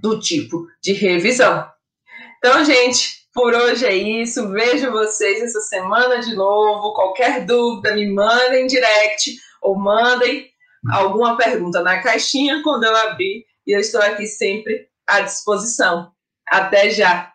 do 0.00 0.20
tipo 0.20 0.66
de 0.82 0.92
revisão. 0.92 1.66
Então, 2.38 2.64
gente, 2.64 3.18
por 3.34 3.54
hoje 3.54 3.86
é 3.86 3.94
isso. 3.94 4.50
Vejo 4.50 4.92
vocês 4.92 5.42
essa 5.42 5.60
semana 5.60 6.20
de 6.20 6.34
novo. 6.34 6.92
Qualquer 6.92 7.44
dúvida, 7.44 7.94
me 7.94 8.12
mandem 8.12 8.66
direct 8.66 9.36
ou 9.62 9.78
mandem 9.78 10.50
alguma 10.90 11.36
pergunta 11.36 11.82
na 11.82 12.00
caixinha 12.00 12.62
quando 12.62 12.84
eu 12.84 12.96
abrir. 12.96 13.44
E 13.66 13.72
eu 13.72 13.80
estou 13.80 14.00
aqui 14.00 14.26
sempre 14.26 14.88
à 15.06 15.20
disposição. 15.20 16.12
Até 16.48 16.90
já! 16.90 17.32